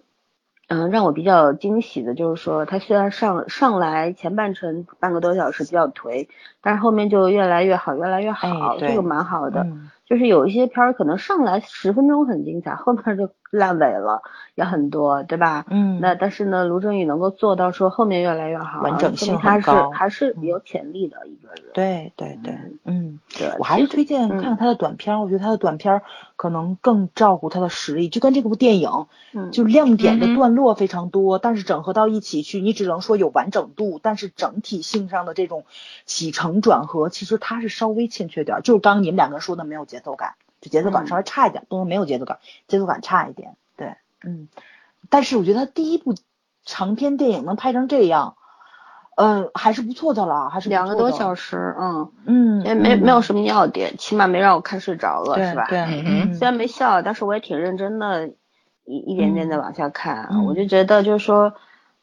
[0.73, 6.27] 嗯，让我比较惊喜的就是说，他虽然上上来前半程半个多小时比较颓，
[6.61, 9.67] 但是后面就越来越好，越来越好，这个蛮好的。
[10.05, 14.21] 就是有一些片儿可能上来十分钟很精彩，后面就烂尾了，
[14.55, 15.63] 也很多，对吧？
[15.69, 15.99] 嗯。
[16.01, 21.71] 那但是呢，卢正雨能够做到说后面越来越好，完整性还是还是有潜力的一个人。
[21.73, 23.53] 对对对，嗯，对。
[23.59, 26.01] 我还是推荐看看他的短片，我觉得他的短片
[26.35, 28.89] 可能更照顾他的实力，就跟这部电影，
[29.51, 35.63] 就亮点的段落非常多，但是整合到一起去，你只能说有完整度，但是整体性上的这种
[36.05, 39.83] 起承转合，其实他是稍微欠缺点，就是刚刚你们两个人说的没有。
[39.83, 44.47] 节奏感，就节奏感稍微差一点，不能没有节奏感，节奏感差一点，对，嗯，
[45.09, 46.15] 但是我觉得他第一部
[46.63, 48.37] 长篇电影能拍成这样，
[49.17, 52.11] 呃，还是不错的了，还是两个多小时，嗯。
[52.25, 55.65] 嗯，也没没有什么要点，起码没让我看睡着了，是吧？
[55.67, 58.29] 对，虽然没笑，但是我也挺认真的，
[58.85, 61.53] 一一点点的往下看，我就觉得就是说，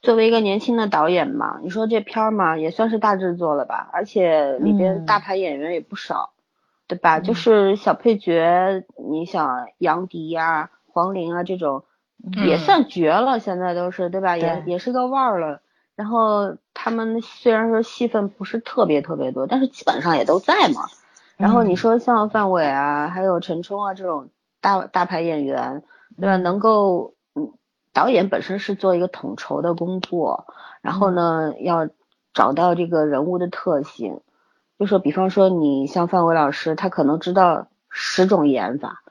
[0.02, 6.32] 作为一个年轻的导演嘛，你说这片儿嘛，也算是大制作了吧，而且里边大牌演员也不少。
[6.90, 7.20] 对吧？
[7.20, 11.84] 就是小配角，你想杨迪呀、黄龄啊这种，
[12.46, 13.38] 也算绝了。
[13.38, 14.36] 现在都是对吧？
[14.36, 15.60] 也也是个腕儿了。
[15.94, 20.82] 然后他们虽然说戏份不是特别特别多，但是基本上也都在嘛。
[21.36, 24.30] 然后你说像范伟啊，还有陈冲啊这种
[24.60, 25.82] 大大牌演员，
[26.18, 26.36] 对吧？
[26.36, 27.52] 能够，嗯，
[27.92, 30.46] 导演本身是做一个统筹的工作，
[30.82, 31.88] 然后呢，要
[32.34, 34.20] 找到这个人物的特性。
[34.80, 39.02] 就说，比方说你像范伟老师，他可能知道十种演法，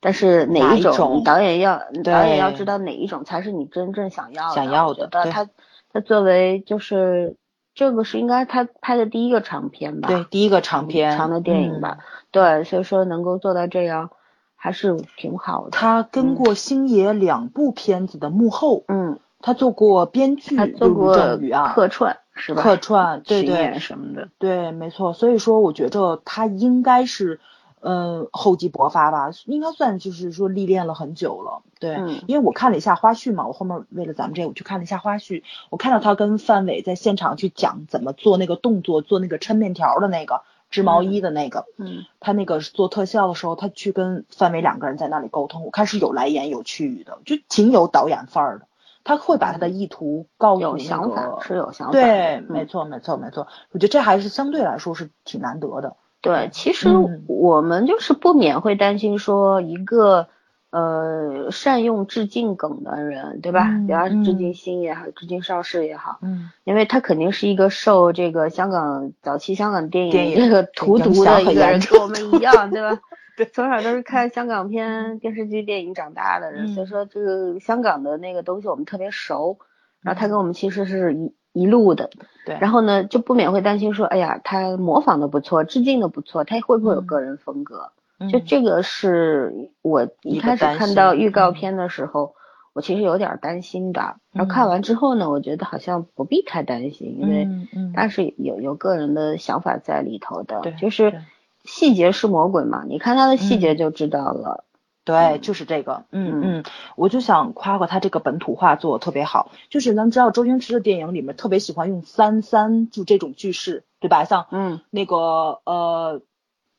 [0.00, 4.54] 但是哪一种导演要导演要知道哪一种才是你真正想要的。
[4.54, 5.08] 想要的。
[5.08, 5.46] 他
[5.92, 7.36] 他作为就是
[7.74, 10.08] 这个是应该他拍的第一个长片吧？
[10.08, 11.98] 对，第一个长片长的电影吧。
[12.30, 14.08] 对，所以说能够做到这样，
[14.56, 15.70] 还是挺好的。
[15.72, 21.14] 他跟过星爷两部片子的幕后，嗯，他做过编剧，做过
[21.52, 22.62] 啊，客串是吧？
[22.62, 25.12] 客串，对对什么的，对，没错。
[25.12, 27.40] 所以说，我觉着他应该是。
[27.82, 31.62] 嗯，厚积薄发吧，应该算就是说历练了很久了。
[31.78, 41.64] 对，因为我看了一下花絮嘛，我后面为了咱们这个我去看了一下花絮，我看到他跟范伟在现场去讲怎么做那个动作，做那个抻面条的那个织毛衣的那个。
[41.78, 42.04] 嗯。
[42.20, 48.66] 他那个做特效的时候，他去跟范伟两个人在那里沟通，我看是有来言有去语的，就挺有导演范儿的。
[49.04, 51.92] 他会把他的意图告诉有想法是有想法。
[51.92, 53.46] 对，没错，没错，没错。
[53.72, 55.96] 我觉得这还是相对来说是挺难得的。
[56.20, 56.88] 对，其实
[57.26, 60.28] 我们就是不免会担心说一个
[60.70, 63.68] 呃善用致敬梗的人，对吧？
[63.86, 73.00] 比方致敬星也好，致敬邵氏也好，嗯，因为他肯定是一个受这个香港早期香港电影这个荼毒的一个人，跟我们一样，对吧？
[73.36, 79.58] 对，从小都是看香港片、电视剧、电影长大的人，所以说这个香港的那个东西我们特别熟。
[80.02, 81.32] 然后他跟我们其实是一。
[81.52, 82.08] 一路的，
[82.46, 87.90] 对，然后呢，就不免会担心说，哎呀，他模仿的不错，致敬的不错，他会不会有个人风格？
[88.28, 92.34] 就这个是我一开始看到预告片的时候，
[92.72, 94.16] 我其实有点担心的。
[94.32, 97.48] 然后看完之后呢，我觉得好像不必太担心，因为
[97.94, 101.22] 他是有有个人的想法在里头的，就是
[101.64, 104.64] 细节是魔鬼嘛，你看他的细节就知道了。
[105.02, 106.64] 对，就是这个，嗯嗯，
[106.94, 109.50] 我就想夸夸他这个本土化做的特别好。
[109.70, 114.24] 就是咱们知道周星驰的电影里面特别喜欢用三三就这种句式，对吧？
[114.24, 116.20] 像嗯那个呃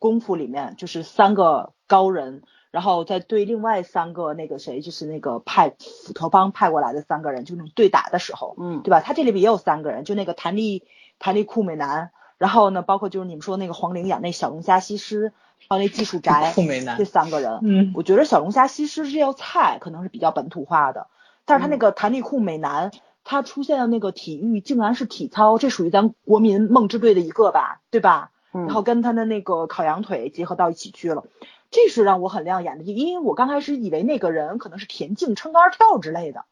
[0.02, 2.42] 功夫里面就是三个高人，
[2.72, 9.00] 然后再对另外三个那个谁，就是那个派斧头帮派过来的三个人，就那种对打的时候，嗯，对吧？
[9.00, 10.84] 他这里边也有三个人，就那个弹力
[11.20, 15.32] 弹力酷美男，然后呢，包括就是你们说那个黄龄演那小龙虾西施。
[15.70, 16.52] 还有那技术宅，
[16.98, 21.06] 这三个人，嗯，我觉得小龙虾西施这道菜可能是比较本土化的，
[21.46, 22.90] 但是他那个弹力裤美男，
[23.24, 28.32] 他出现的那个体育竟然是体操，这属于咱国民梦之队的一个吧，对吧？
[28.52, 31.24] 然后跟他的那个烤羊腿结合到一起去了，
[31.72, 36.46] 这是让我很亮眼的，因为我刚开始以为那个人可能是田径撑杆跳之类的，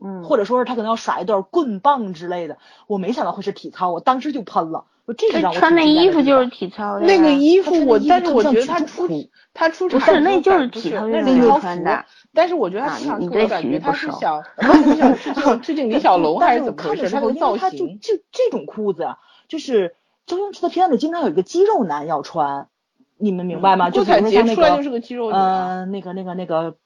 [0.00, 4.84] 嗯，或者说是他可能要耍一段棍棒之类的，我没想到会是体操，我当时就喷了。
[5.16, 7.06] 这个让我穿那衣服就是体操的。
[7.06, 9.08] 那个衣服我，但是我觉得他出
[9.54, 12.04] 他出不是那就是体操运动员穿的。
[12.34, 17.08] 但是我觉得他出场给我感觉他是想致敬致敬李小龙 还是怎么回事？
[17.08, 18.00] 他的造型。
[18.00, 19.06] 就这种裤子，
[19.46, 19.94] 就是
[20.26, 22.68] 周星驰的片子经常有一个肌肉男要穿，
[23.16, 23.90] 你们明白吗？
[23.90, 26.76] 就比如说那个呃那个那个那个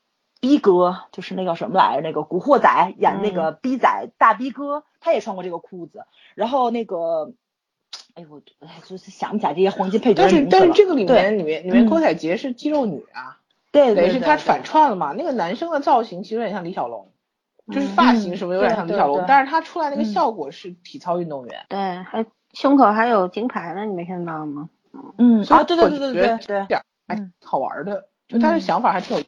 [0.40, 2.02] 逼哥，就是那个什么来着？
[2.02, 6.04] 那个古惑仔演那个逼仔大逼哥，他也穿过这个裤子。
[6.34, 7.32] 然后那个。
[8.14, 13.38] 哎，我哎，就是想不起来这些黄金配角但是但是这个里面里面里面郭采洁是肌肉女啊，
[13.70, 15.12] 对，等于是她反串了嘛。
[15.12, 17.12] 那个男生的造型其实有点像李小龙，
[17.68, 21.66] 就是发型什么有点像李小龙，但是他出来那个效果是体操运动员。
[21.68, 24.68] 对，还胸口还有金牌呢，你没看到吗？
[25.18, 26.66] 嗯，啊，对对对对对对，
[27.06, 29.22] 还好玩的，就他的想法还挺有。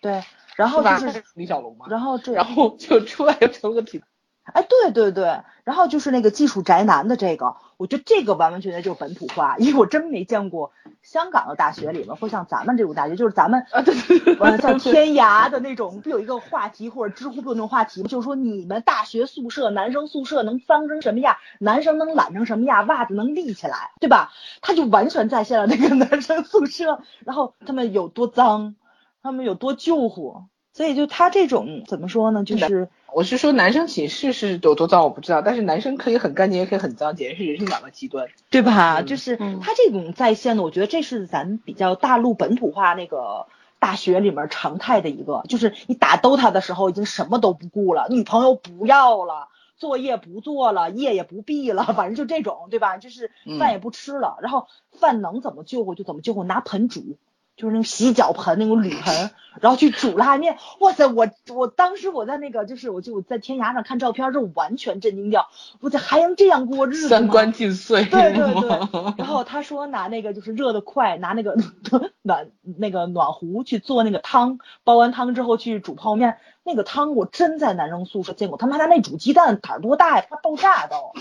[0.00, 0.22] 对，
[0.56, 4.02] 然后就是李小龙嘛，然后就然后就出来又成了个体。
[4.44, 10.72] 哎，对对对，然后就是那个技术宅男的这个，我觉得这个完完全全就是本土化，因为我真没见过
[11.02, 18.08] 香港的大学里面，会像咱们这种大学，就是咱们啊，对对对，像天涯的那种，不有一个话题或者知乎的那种话题吗？
[18.08, 24.30] 就是说你们大学宿舍男生宿舍能脏成什么样，男生能懒成什么样，袜子能立起来，对吧？
[24.60, 28.76] 他就完全再现了那个男生宿舍，然后他们有多脏，
[29.22, 30.44] 他们有多救火。
[30.74, 32.44] 所以就他这种怎么说呢？
[32.44, 39.00] 就是我是说男生寝室是有多脏我不知道，但是男生可以很干净也可以很脏，简直是人生两个极端，对吧？
[39.06, 43.46] 就是他这种在线的，我觉得这是咱比较大陆本土化那个
[43.78, 49.46] 大学里面常态的一个，就是你打 DOTA 的时候已经什么都不顾了，女朋友不要了，
[49.76, 52.96] 作业不做了，夜也不闭了，反正就这种，对吧？
[52.96, 57.16] 就是饭也不吃了，然后饭能怎么救活就怎么救活，拿盆煮。
[57.56, 59.30] 就是那个洗脚盆，那种铝盆，
[59.60, 60.58] 然后去煮拉面。
[60.80, 65.48] 哇塞，我我当时我在那个，就是我就在天涯上看照片，就完全震惊掉。
[65.80, 68.04] 我这还能这样过日子三观尽碎。
[68.06, 69.14] 对对对。
[69.18, 71.56] 然后他说拿那个就是热的快，拿那个
[72.22, 76.38] 暖那个暖壶去做那个汤，煲完汤之后去煮泡面。
[76.66, 81.12] 那个汤我真在男生宿舍见过，他妈他那煮鸡蛋胆儿多大呀，怕爆炸都，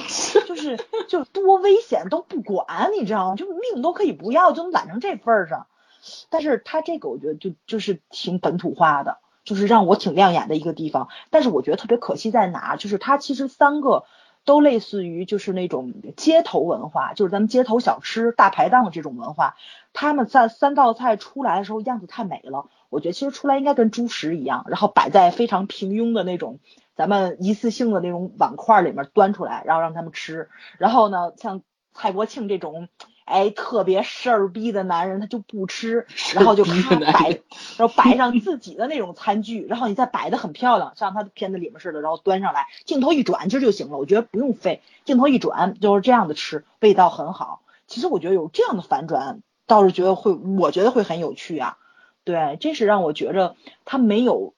[0.48, 0.80] 就是
[1.10, 3.36] 就多危险都不管，你知道吗？
[3.36, 5.68] 就命都可以不要，就能懒成这份儿上。
[6.30, 11.08] 但是他这个我觉得就就是挺本土化的，就是让我挺亮眼的一个地方。
[11.30, 14.06] 但是我觉得特别可惜在哪，就是他其实三个
[14.46, 19.56] 都类似于就是那种街头文化，就是咱们街头小吃大排档这种文化。
[19.94, 26.60] 他们在三道菜出来的时候样子太美了，我觉得其实出来应该跟猪食一样，然后摆在非常平庸的那种
[26.96, 30.50] 咱们一次性的那种碗筷里面端出来，然后让他们吃。
[30.78, 31.62] 然后呢，像
[31.94, 32.90] 蔡国庆这种。
[33.26, 36.06] 哎，特别事儿逼的男人，他就不吃，
[36.36, 37.40] 然后就咔摆，
[37.78, 43.98] 然后摆上 自己的那种餐具，然后你再摆的很漂亮，像他的片子里面似的，然后端上来，镜头一转其实就行了。
[43.98, 47.62] 我觉得不用费，镜头一转就是这样的吃，味道很好。
[47.88, 51.78] 其实我觉得有这样的反转，倒是觉得会，我觉得会很有趣啊。
[52.24, 53.56] 对，这是让我觉着
[53.86, 54.54] 他没有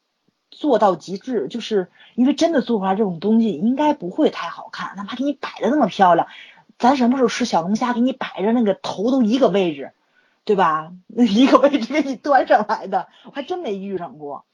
[0.51, 6.27] 做到极致，就是因为真的做出来这种东西应该不会太好看，哪怕给你摆的那么漂亮。
[6.77, 7.93] 咱什么时候吃小龙虾？
[7.93, 9.91] 给你摆着那个头都一个位置，
[10.43, 10.91] 对吧？
[11.07, 14.45] 那 一个位置给你端上来的，我还真没遇上过。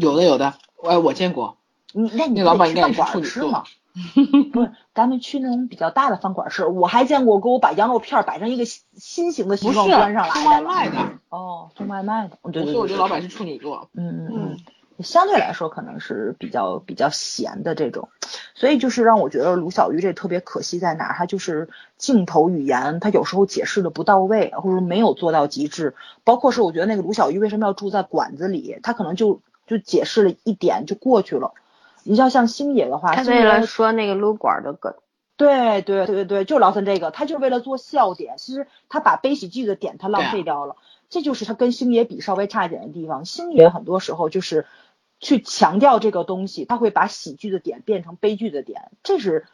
[0.00, 1.56] 有的有的，我我见过。
[1.92, 3.64] 你那你老板应该饭馆吃吗？
[4.54, 6.64] 不是，咱们去那种比较大的饭馆吃。
[6.64, 10.40] 我还见过给我把羊肉片摆成一个新型的形状端上来的。
[10.40, 10.96] 送外卖的。
[11.28, 12.38] 哦，送外卖的。
[12.52, 13.90] 所以我觉得老板是处女座。
[13.92, 14.56] 嗯嗯嗯。
[15.02, 18.08] 相对来说可能是比较比较闲的这种，
[18.54, 25.94] 所以就是让我觉得卢小鱼这特别可惜在哪儿，他就是镜头语言他有时候解释的不到位，或者说没有做到极致。
[26.24, 31.52] 包括是我觉得那个卢小鱼为什么要住在馆子里，他可能就就解释了一点就过去了。
[32.04, 34.94] 你像像星爷的话，他为了说那个撸管的梗，
[35.36, 40.76] 对对对对对，就老森这个，他就是为了做笑点，其实他把悲喜剧的点他浪费掉了，
[41.10, 43.24] 这就是他跟星爷比稍微差一点的地方。
[43.24, 44.66] 星爷很多时候就是。
[45.22, 49.46] 去强调这个东西，他会把喜剧的点变成悲剧的点，这是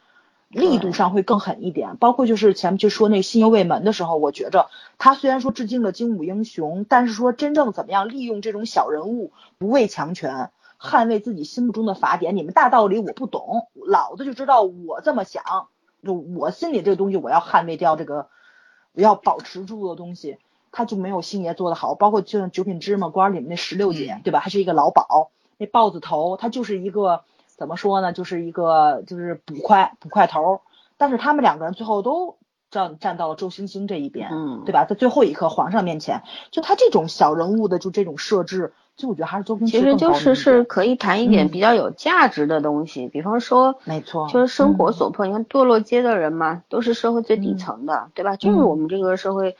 [0.49, 1.95] 力度上会更狠一点。
[1.97, 10.49] 包括就是前面去说那个新右卫门的时候，我觉着他虽然说致敬了精武英雄，但是说真正怎么样利用这种小人物不畏强权，
[10.81, 15.67] 捍卫自己心目中的法典，你们大道理我不懂，老子就知道我这么想，
[16.03, 18.27] 就我心里这个东西我要捍卫掉这个，
[18.93, 20.39] 我要保持住的东西，
[20.71, 21.93] 他就没有星爷做的好。
[21.93, 24.39] 包括就像九品芝麻官里面那十六姐，对吧？
[24.39, 25.29] 还是一个老鸨。
[25.59, 27.21] 那豹子头，他就是一个
[27.57, 28.13] 怎么说呢？
[28.13, 30.61] 就是一个就是捕快捕快头，
[30.97, 32.37] 但是他们两个人最后都
[32.71, 34.85] 站站到了周星星这一边，嗯，对吧？
[34.85, 45.25] 在最后一刻，皇上面前，就他这种小人物的就这种设置，就我觉得还是周星星其实就是是可以谈一点比较有价值的东西，比方说，没错，就是生活所迫。
[45.25, 48.37] 你看堕落街的人嘛，都是社会最底层的，对吧？
[48.37, 49.57] 就是我们这个社会，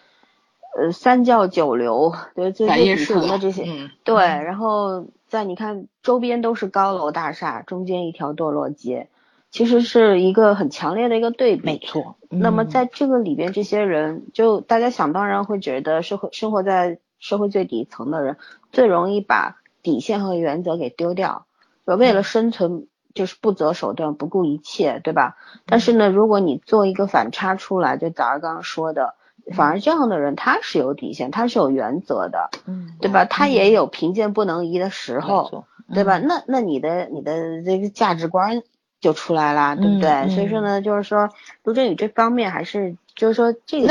[0.78, 3.66] 呃，三教九流，对最最底层的这些，
[4.06, 5.06] 对，然后。
[5.30, 9.08] 在你看周边都是高楼大厦，中间一条堕落街，
[9.52, 11.64] 其实是一个很强烈的一个对比。
[11.64, 12.18] 没错。
[12.30, 18.38] 那么在这个里边，这些人就大家想当然会觉得，社会生活在社会最底层的人
[18.72, 21.46] 最容易把底线和原则给丢掉，
[21.86, 25.38] 就为了生存就是不择手段、不顾一切，对吧？
[25.66, 29.16] 但是呢，如果你做一个反差出来，就早上刚刚说的。
[29.52, 33.26] 反而这样的人他是有底线，他是有原则的，嗯，对吧？
[33.26, 36.20] 他也有贫贱不能移的时候，对吧？
[36.20, 38.62] 那那你的你的这个价值观
[39.02, 40.30] 就出来了，对不对？
[40.36, 41.30] 所以说呢，就是说
[41.64, 43.88] 卢振宇这方面还是就是说这个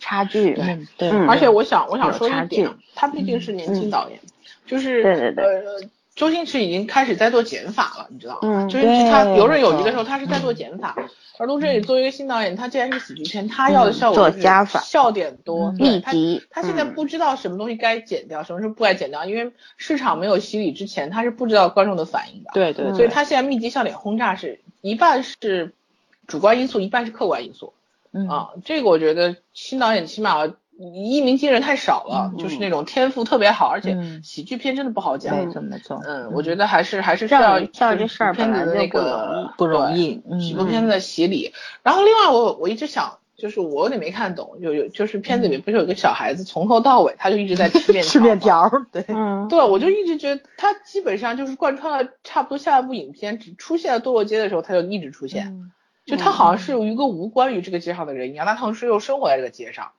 [0.00, 0.54] 差距，
[0.98, 4.20] 对，而且我想我想说一点，他毕竟是年轻导演，
[4.66, 5.88] 就是对对对。
[6.16, 8.66] 周星驰已经开始在做减法了，你知道吗？
[8.68, 10.96] 周星驰他游刃有余的时候，他是在做减法。
[11.38, 14.40] 而陆振宇作为一个新导演，他既然是喜剧片，他要的效果是
[14.82, 15.70] 笑点多。
[15.72, 16.42] 密集。
[16.50, 22.50] 他现在不知道什么东西该剪掉，什么是不该剪掉，因为市场没有洗礼之前，他是不知道观众的反应的。
[22.54, 22.94] 对对。
[22.94, 25.74] 所以他现在密集笑点轰炸是一半是
[26.26, 27.74] 主观因素，一半是客观因素。
[28.12, 30.50] 嗯啊，这个我觉得新导演起码。
[30.78, 35.36] 一鸣惊人太少了，就是那种天赋特别好，而且喜剧片真的不好讲。
[35.36, 36.00] 没错没错。
[36.06, 37.58] 嗯，我觉得还是还是需要
[38.06, 41.52] 事儿片子的那个不容易，喜剧片子的洗礼。
[41.82, 49.02] 然后另外我我一直想，就是我有点没看懂，有有就是片子里面不是有一个小孩子从头到尾他就一直在吃面 吃面条， 对，
[49.48, 55.70] 对，我就一直觉得他基本上就是贯穿了差不多下一部影片，只出现了堕落街的时候他就一直出现，
[56.04, 59.92] 就他好像是有一个无关于这个街上的人一样，他同时又生活在这个街上。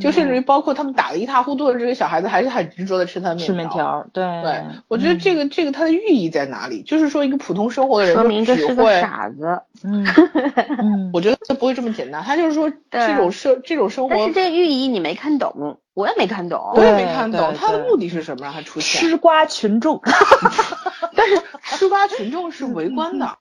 [0.00, 4.06] 就甚至于包括他们打的一塌糊涂的这个小孩子，还是很执着的吃他的面吃面条。
[4.12, 6.82] 对对，我觉得这个这个它的寓意在哪里？
[6.82, 9.62] 就是说一个普通生活的人，说明这是个傻子。
[9.84, 12.22] 嗯，我觉得他不会这么简单。
[12.22, 17.54] 他就是说这种生这种生活，但是这个寓意你没看懂，我也没看懂，我也没看懂。
[17.54, 18.44] 他的目的是什么？
[18.44, 20.00] 让他出现吃瓜群众
[21.14, 21.40] 但是
[21.76, 23.38] 吃瓜群众是围观的。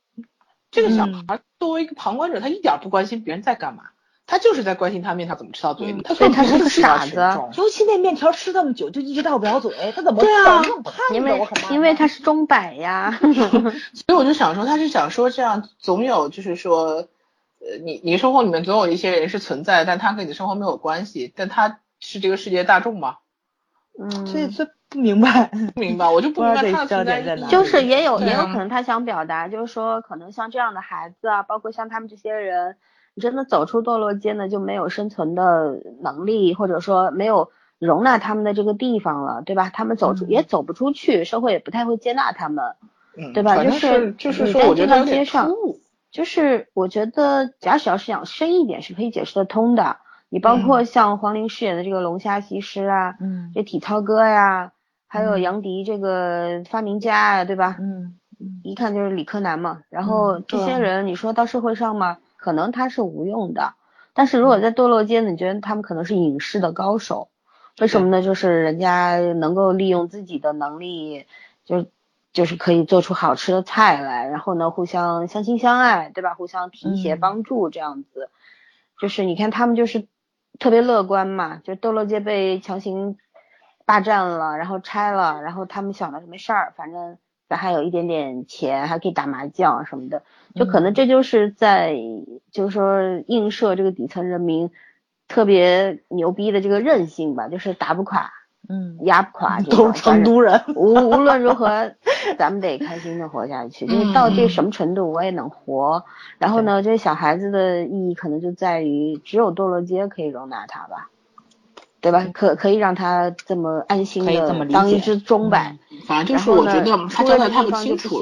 [0.70, 3.84] 这个小孩作为一个旁观者，他一点不关心别人在干嘛。
[4.28, 7.15] 他就是在关心他面条怎么吃到嘴里，他所以他是个傻子。
[7.55, 10.61] 尤其那面条吃这么久，就一直到不了嘴，他怎么对啊？
[11.13, 13.17] 因为因为他是钟摆呀，
[13.95, 17.07] 所以我就想说，他是想说这样总有就是说，
[17.59, 23.17] 呃，你你生活里面总有一些人是存在，但他跟你的生活没有关系，但他是这个世界大众吗？
[23.97, 27.47] 嗯，这这不明白，不明白，我就不明白 他的点在哪。
[27.47, 32.78] 就是也有也有可能他想表达，就是说可能像这样的孩子啊，包括像他们这些人，
[33.18, 37.49] 你真的走出堕落街呢，就没有生存的能力，或者说没有
[37.80, 39.72] 容纳他们的这个地方了，对吧？
[39.72, 42.76] 他们走出也走不出去，社会也不太会接纳他们，
[43.34, 43.55] 对吧？
[43.63, 45.51] 就是就是说，我觉得街上，
[46.11, 49.97] 就是我觉得假使要是想深一点，是可以解释得通的。
[50.30, 54.74] 你包括像黄龄饰演的这个龙虾西施啊，嗯，这体操哥呀，
[55.07, 57.78] 还有杨迪这个发明家啊，对吧？
[57.80, 58.15] 嗯，
[58.63, 59.80] 一看就是理科男嘛。
[59.89, 63.74] 然后这些人，你说到社会上嘛，可能他是无用的，
[64.14, 67.28] 但是如果在堕落街，你觉得他们可能是影视的高手？
[67.80, 68.22] 为什么呢？
[68.22, 71.26] 就是人家能够利用自己的能力，
[71.66, 71.88] 就
[72.32, 76.34] 就是可以做出好吃的菜来，然后呢，互相相亲相爱，对吧？
[76.36, 78.30] 互相提携帮助这样子，
[79.00, 80.08] 就是你看他们就是。
[80.60, 83.16] 特别乐观嘛，就堕落街被强行
[83.86, 90.24] 霸占了，然后拆了，然后他们想的是没事儿，反正咱还有一点点钱，还可以打麻将什么的，
[90.56, 91.95] 就可能这就是在
[92.52, 94.72] 就是说映射这个底层人民
[95.28, 98.32] 特别牛逼的这个韧性吧，就是打不垮。
[98.70, 100.62] 嗯，压不垮都是成都人。
[100.76, 101.93] 无无论如何，
[102.38, 103.86] 咱们得开心的活下去。
[103.86, 106.04] 就是到这什么程度，我也能活。
[106.38, 111.10] 然后呢，这些小孩子的意义可能就在于，只有堕落街可以容纳他吧，
[112.02, 112.28] 对吧？
[112.34, 115.78] 可可以让他这么安心的当一只钟摆。
[116.06, 118.22] 反正就是我觉得他交代太不清楚。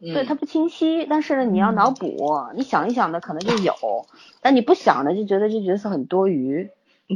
[0.00, 2.16] 对他不清晰，但是呢，你要脑补，
[2.56, 3.74] 你想一想的可能就有，
[4.40, 6.70] 但你不想的就觉得这角色很多余。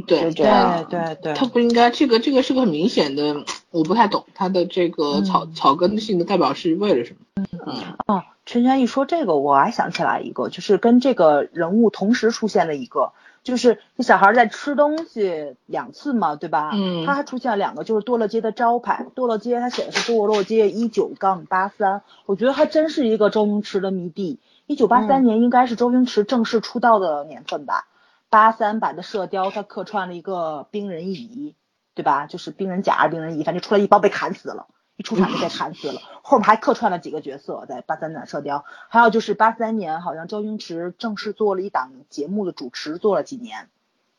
[0.05, 0.45] 对对
[0.89, 7.45] 对对，他不应该，这个这个是个很明显的，我不太懂他的这个草草根性的代表是为了什么？
[7.65, 7.73] 嗯
[8.05, 13.13] 哦，陈轩一说这个，我还想起来一个，就是跟这个人物同时出现的一个，
[13.45, 16.71] 就是这小孩在吃东西两次嘛，对吧？
[16.73, 27.87] 嗯，他还出现了两个，就是堕落街的招牌，堕落街它写的是堕落街一九杠八三，我觉得还真是一个周星驰的迷弟，一九八三年应该是周星驰正式出道的年份吧。
[28.31, 31.55] 八三版的射雕，他客串了一个冰人乙，
[31.93, 32.25] 对吧？
[32.25, 34.65] 就是冰人甲、冰人乙，反正出来一包被砍死了，
[34.97, 36.01] 一出场就被砍死了。
[36.21, 43.69] 后面还客串了几个角色在八三版射雕，还有就是八三年好像周星驰正式做了一档节目的主持，做了几年。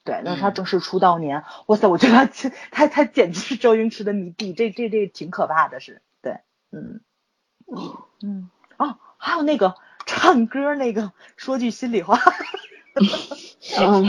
[0.04, 1.42] 对，那是他正式出道年。
[1.66, 6.38] 哇塞，我觉得他他他简直是周星驰的迷弟，这这这挺可怕的，是对，
[6.70, 7.00] 嗯
[8.22, 9.74] 嗯哦，还有那个
[10.04, 12.20] 唱歌那个，说句心里话。
[13.80, 14.06] 嗯，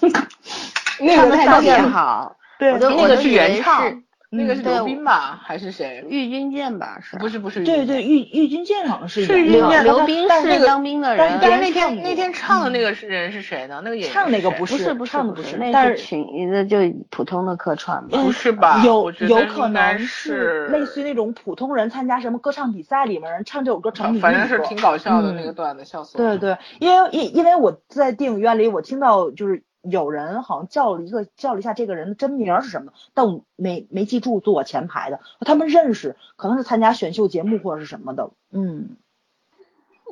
[1.00, 4.02] 那个特别好，对，那个是原唱。
[4.36, 6.04] 那个是刘斌吧，还是谁？
[6.08, 7.16] 郁钧剑吧，是？
[7.18, 7.64] 不是不是。
[7.64, 9.24] 对对，郁郁钧剑好像是。
[9.24, 11.38] 是刘刘斌是当兵的人。
[11.40, 13.80] 但是那天那天唱的那个是人是谁呢？
[13.84, 16.78] 那个演唱那个不是不是不是，那是群的就
[17.10, 18.22] 普通的客串吧？
[18.22, 18.82] 不是吧？
[18.84, 26.16] 有有可能是类似于那种普通人参加什么歌唱比赛里面人唱这首歌成名反正是挺搞笑的那个段子，笑死。
[26.18, 29.62] 对对，因为因因为我在电影院里我听到就是。
[29.84, 38.96] 有人好像叫了一个叫了一下这个人的真名是什么，但我没没记住坐我前排的，他们认识，可能是参加选秀节目或者是什么的，嗯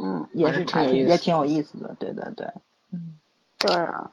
[0.02, 2.48] 嗯，也是挺也挺有意思的，对对对，
[2.92, 3.18] 嗯，
[3.58, 4.10] 对啊，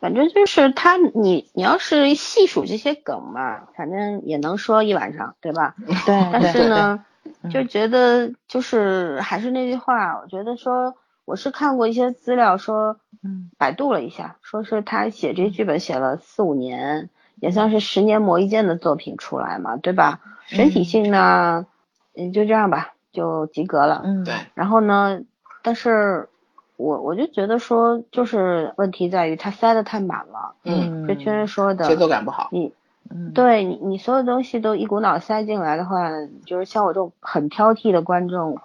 [0.00, 5.74] 反正就是他，你你要是细数这些梗嘛，反正也能说一晚上，对吧？
[6.06, 7.04] 对，但是呢，
[7.50, 10.94] 就觉得就是还是那句话，我觉得说。
[11.26, 17.10] 我是看过一些资料说，嗯，百度了一下，说是他写这剧本写了四五年，
[17.40, 20.20] 也算是十年磨一剑的作品出来嘛，对吧？
[20.46, 21.66] 整体性呢，
[22.16, 24.02] 嗯，就这样吧，就及格了。
[24.04, 24.34] 嗯，对。
[24.54, 25.20] 然后呢，
[25.62, 26.28] 但是
[26.76, 30.54] 我我就觉得说，就是问题在于他塞的太满了。
[30.62, 31.08] 嗯。
[31.08, 31.88] 就圈说的。
[31.88, 32.50] 节奏感不好。
[32.52, 32.72] 你，
[33.34, 36.08] 对你你所有东西都一股脑塞进来的话，
[36.44, 38.60] 就是像我这种很挑剔的观众。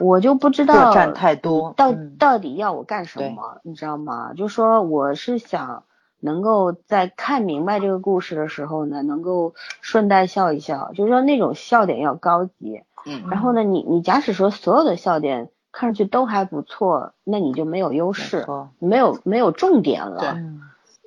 [0.00, 4.32] 我就不知道太多，到到底要我干什么，你知道吗？
[4.34, 5.82] 就说我是想
[6.20, 12.82] 能够在看明白这个故事的时候呢，能够顺带笑一笑，就是说那种笑点要高级。
[13.04, 13.24] 嗯。
[13.30, 18.46] 然后呢，你你假使说所有的笑点看上去都还不错，那你就没有优势，
[18.78, 20.20] 没有没有重点了。
[20.20, 20.44] 对。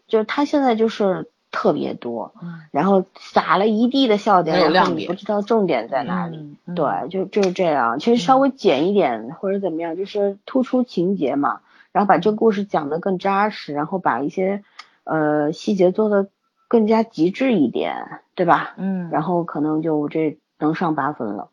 [0.08, 1.31] 就是他现在就是。
[1.52, 2.34] 特别多，
[2.72, 6.56] 然后撒了一地的笑点，然后你不知道重点在哪里。
[6.76, 8.00] 对，就就是这样。
[8.00, 11.60] 其实稍微剪一点或者怎么样，就是突出情节嘛，
[11.92, 14.64] 然后把这个故事讲得更扎实，然后把一些
[15.04, 16.30] 呃细节做得
[16.70, 18.74] 更加极致一点，对吧？
[18.78, 19.10] 嗯。
[19.12, 21.50] 然后可能就这能上八分了。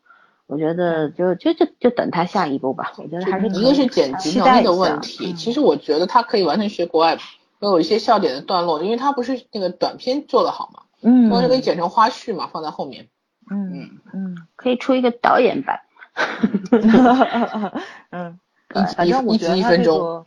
[0.47, 2.93] 我觉得就就就就等他下一步吧。
[2.97, 5.33] 我觉得还是一个是剪辑能力的问题。
[5.33, 7.17] 其实我觉得他可以完全学国外。
[7.59, 13.07] 都有一些笑点的段落，因为他不是那个短片做的好嘛，嗯，所以可以剪成花絮嘛，放在后面。
[13.51, 15.81] 嗯嗯，可以出一个导演版。
[18.11, 18.39] 嗯，
[18.95, 20.25] 反正我觉得他这个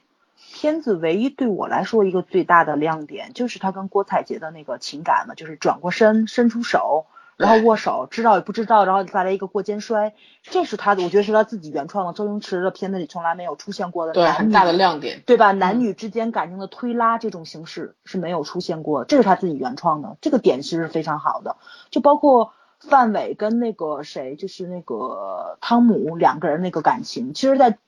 [0.53, 7.07] 片子唯一对我来说一个最大的亮点，就是他跟郭采洁的那个情感嘛，就是转过身，伸出手。
[7.37, 12.13] 然后握手，知道也不知道，然后再来一个过肩摔，这是他的，我觉得是他自己原创的。
[12.13, 15.53] 周星驰的片子里从来没有出现过的，对，很大的亮点，对吧？
[15.53, 21.57] 男女之间感情的推拉这种形式是没有出现过，这是他自己原创的，这个点其实是非常好的。
[21.91, 27.79] 就包括范伟跟那个谁，就是那个汤姆两个人那个感情，其实，在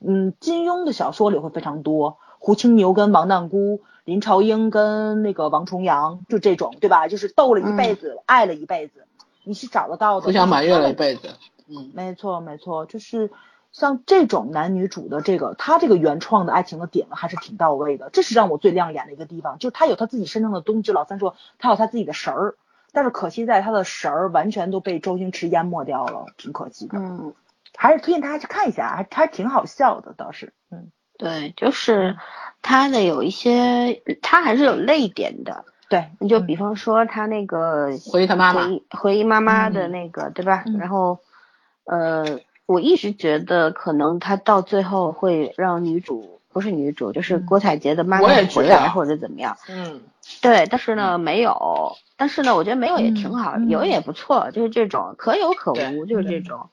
[0.00, 3.82] 嗯金庸的小说里会非常多，胡青牛跟王旦姑。
[4.06, 7.08] 林朝英跟那个王重阳就这种，对吧？
[7.08, 9.04] 就是斗了一辈子，爱了一辈子，
[9.42, 10.26] 你是找得到的。
[10.26, 11.30] 互相埋怨了一辈子，
[11.66, 13.32] 嗯，没错没错，就是
[13.72, 18.08] 像这种男女主的这个，他这个原创的爱情的点呢，还是挺到位的。
[18.12, 20.82] 这是让我最亮眼的一个地方，就是他有他自己身上的东西。
[20.82, 22.54] 就老三说他有他自己的神儿，
[22.92, 26.96] 但是可惜在他的神儿完全都被周星驰淹没掉了，挺可惜的。
[27.00, 27.34] 嗯，
[27.76, 30.92] 还是推荐大家去看一下，还还挺好笑的，倒是，嗯。
[31.18, 32.14] 对，就是
[32.62, 35.64] 他的有一些，他还是有泪点的。
[35.88, 40.64] 对，你就比方说他那个回忆他妈妈，回忆妈妈的那个，对吧？
[40.78, 41.20] 然后，
[41.84, 49.56] 呃，我一直觉得可能他到最后会让女主不是女主，就是郭采洁的妈妈回来或者怎么样。
[49.68, 50.00] 嗯，
[50.42, 56.68] 对，但是呢没有，但是呢我觉得没有也挺好，有也不错，就是这种可有可无，就是这种，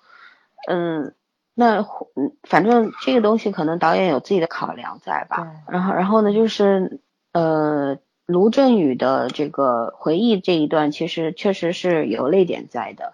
[0.68, 1.14] 嗯。
[1.56, 1.82] 那
[2.16, 5.52] 嗯，反正这个东西可能导演有自己的考量在吧。
[5.68, 7.00] 然后，然后呢，就是
[7.32, 13.14] 呃，卢振宇的这个回忆这一段，其实确实是有泪点在的。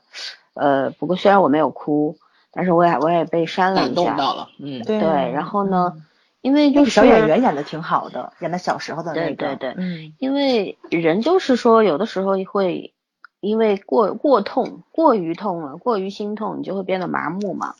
[0.54, 2.18] 呃，不过虽然我没有哭，
[2.52, 3.88] 但是我也我也被煽了一下。
[3.88, 4.98] 感动到了，嗯，对。
[4.98, 6.02] 然后呢，
[6.42, 9.36] 因为就是小演员演的挺好的，演的小时候的那个。
[9.36, 9.74] 对对对。
[9.78, 10.14] 嗯。
[10.18, 12.94] 因为人就是说，有的时候会
[13.42, 17.76] 因为过过痛、过于痛了、过于心痛，你就会变得麻木嘛。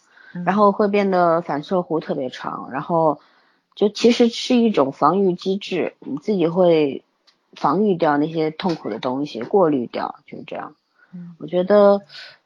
[0.46, 3.20] 然后会变得反射弧特别长，然后
[3.76, 7.04] 就其实是一种防御机制，你自己会
[7.54, 10.76] 防御掉那些痛苦的东西，过滤掉，就是这样。
[11.40, 12.02] 我觉得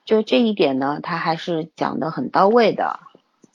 [0.05, 2.99] 就这一点呢，他还是讲的很到位的。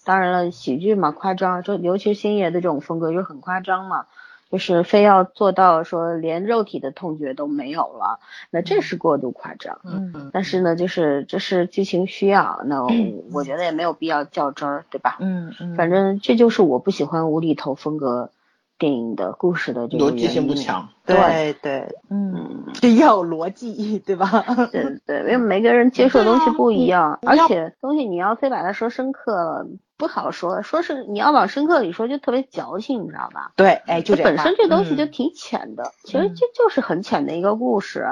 [0.05, 4.07] 当然了，喜剧嘛，夸张，就尤其是星爷的这种风格就很夸张嘛。
[4.51, 8.19] 就是非要做到说连肉体的痛觉都没有了，
[8.51, 9.81] 那这是过度夸张。
[9.85, 12.83] 嗯，但是呢，就是这是剧情需要，那
[13.33, 15.17] 我觉得也没有必要较真儿，对吧？
[15.21, 18.31] 嗯嗯，反正这就是我不喜欢无厘头风格
[18.79, 20.89] 电影的故事的这个逻辑性不强。
[21.05, 24.45] 对对，嗯，这要有逻辑，对吧？
[24.73, 29.67] 对对，因为 每个人接受的东西不一样，而且东西你要非把它说深刻了。
[29.99, 33.53] 不好说，说是你要往深刻里说，就特别矫情，你知道吧？
[33.57, 38.07] 对，哎，就本身这东西就挺浅的，其实就就是很浅的一个故事，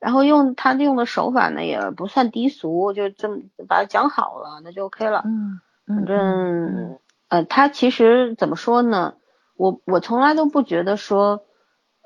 [0.00, 5.22] 然后用他用的手法呢也不算低俗，就这么把它讲好了，那就 OK 了。
[5.24, 9.14] 嗯，反正呃，他其实怎么说呢？
[9.56, 11.44] 我我从来都不觉得说，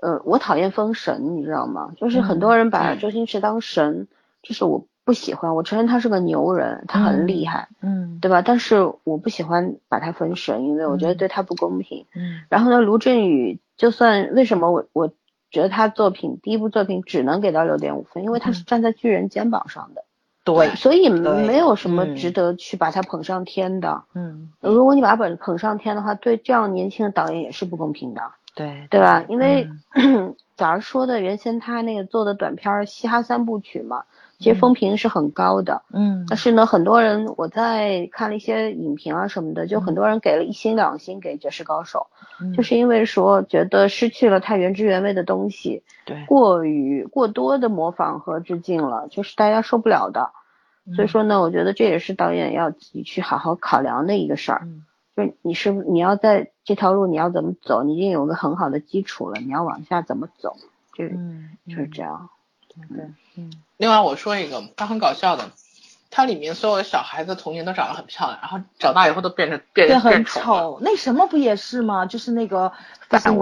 [0.02, 1.92] 呃，我讨厌封神，你知道吗？
[1.96, 4.08] 就是很多人把周星驰当神，
[4.42, 4.86] 这是我。
[5.04, 8.40] 不喜欢，我承认他是个牛人，他很厉害，嗯，对吧？
[8.40, 12.06] 但是我不喜欢把他封神，因为我觉得对他不公平。
[12.14, 15.08] 嗯，然后呢，卢振宇就算为什么我我
[15.50, 20.04] 觉得他作品第一部作品只能给到六点五分，因为他是站在巨人肩膀上的，
[20.44, 24.04] 对，所以没有什么值得去把他捧上天的。
[24.14, 28.22] 嗯，如果你把他捧捧上天的话，对这样年轻的导演也是不公平的。
[28.54, 29.24] 对，对吧？
[29.28, 29.68] 因为
[30.56, 34.04] 早上说的原先他那个做的短片嘻哈三部曲嘛。
[34.42, 42.08] 其实风评是很高的，嗯，但是呢，很多人我在看了一些影评啊什么的，就很多人给了一星两星给《绝世高手》，
[42.56, 50.32] 就是因为说觉得失去了它原汁原味的东西，对，过于过多的模仿和致敬了，就是大家受不了的。
[50.96, 54.66] 所以说呢，我觉得这也是导演要自己去好好考量的一个事儿，
[55.16, 60.56] 就是你是不你要在这条路你要怎么走，你已经有个很好的基础了，你要往下怎么走，
[60.94, 61.06] 就
[61.68, 62.30] 就是这样。
[62.88, 63.04] 对，
[63.36, 63.50] 嗯。
[63.76, 65.50] 另外我说一个，它很搞笑的，
[66.10, 70.78] 它里面所有的小孩子童年都长得很漂亮，然后长大以后都变成变变很丑。
[70.80, 72.06] 那什么不也是吗？
[72.06, 72.72] 就是那个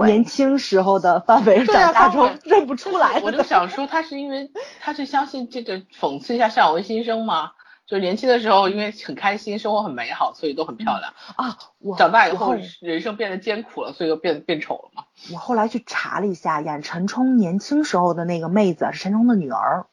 [0.05, 3.19] 年轻时候的范伟，长大之后认不出来。
[3.23, 7.51] 我就想说，他是因为他是相信这个讽刺一下向维新生吗？
[7.91, 11.57] 就年轻的时候因为很开心，生活很美好，所以都很漂亮啊。
[11.77, 15.03] 我长大以后人生变得艰苦了，所以就变变丑了嘛。
[15.33, 19.87] 我后来去查了一下，演陈冲年轻时候的那个妹子是陈冲的女儿。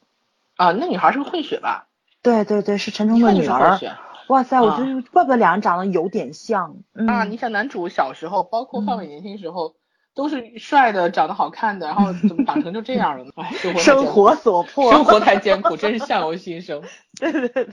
[0.54, 1.88] 啊，那女孩是个混血吧？
[2.22, 3.80] 对对对，是陈冲的女儿。
[4.28, 6.76] 哇塞，我觉得怪不得两人长得有点像。
[7.08, 9.74] 啊，你想男主小时候，包括范伟年轻时候，
[10.18, 13.30] 都是帅的，长得好看的，然后怎么长成就这样了呢？
[13.36, 16.82] 哎，生活所迫，生活太艰苦，真是相由心生。
[17.20, 17.68] 对对对，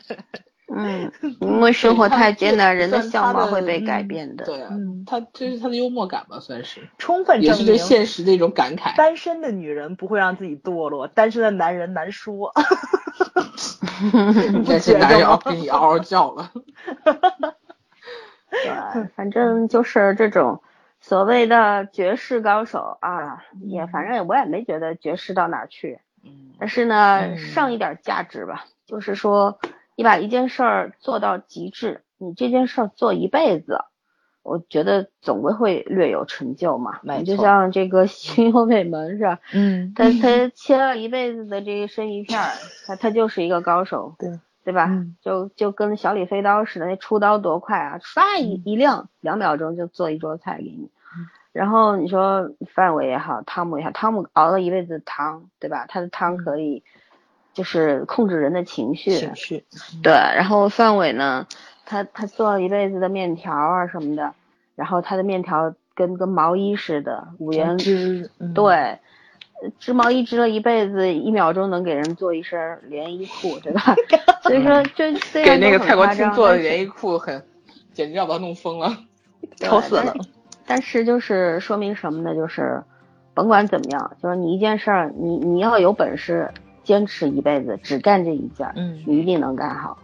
[0.71, 4.45] 嗯，因为生活太艰难，人的相貌会被改变的。
[4.45, 4.69] 对啊，
[5.07, 8.95] 他这是他的幽默感吧，算是充分也是对现实的一种感慨。
[8.95, 12.53] 单身的女人不会让自己堕落，单身的男人难说。
[14.63, 16.51] 这些男人要给你嗷嗷叫了。
[18.51, 20.61] 对，反正就是这种。
[21.07, 25.99] 所谓的绝世高手啊，也反正我也没觉得绝世到哪去，
[26.59, 29.59] 但是呢，上一点价值吧，就是说
[29.95, 33.81] 你把一件事儿做到极致，你这件事儿做一辈子，
[34.41, 36.99] 我觉得总归会略有成就嘛。
[37.23, 39.39] 就像这个新优美门是吧？
[39.53, 42.41] 嗯， 他他切了一辈子的这个生鱼片，
[42.87, 44.15] 他他就是一个高手。
[44.17, 44.39] 对。
[44.65, 44.89] 对吧？
[45.21, 47.99] 就就跟小李飞刀似的，那出刀多快啊！
[47.99, 50.89] 唰一一亮，两秒钟就做一桌菜给你。
[51.55, 55.85] 然后你说范伟也好，汤姆也好，汤姆熬了一辈子汤，对吧？
[55.87, 56.83] 他的汤可以
[57.53, 59.11] 就是控制人的情绪。
[59.11, 59.63] 情绪。
[60.03, 61.47] 对，然后范伟呢，
[61.85, 64.33] 他他做了一辈子的面条啊什么的，
[64.75, 68.29] 然后他的面条跟跟毛衣似的，五颜织。
[68.53, 68.99] 对。
[69.79, 73.95] 织毛衣织了一辈子，一秒钟能给人做一身连衣裤，对吧？
[74.43, 77.41] 所以说，这 给那个蔡国庆做的连衣裤，很
[77.93, 78.93] 简直要把他弄疯了，
[79.55, 80.13] 丑死了。
[80.65, 82.35] 但是就是说明什么呢？
[82.35, 82.83] 就是
[83.33, 86.49] 甭管怎么样，就是你一件事儿，你你要有本事
[86.83, 89.97] 坚持一辈子，只干这一件，嗯，你一定能干好。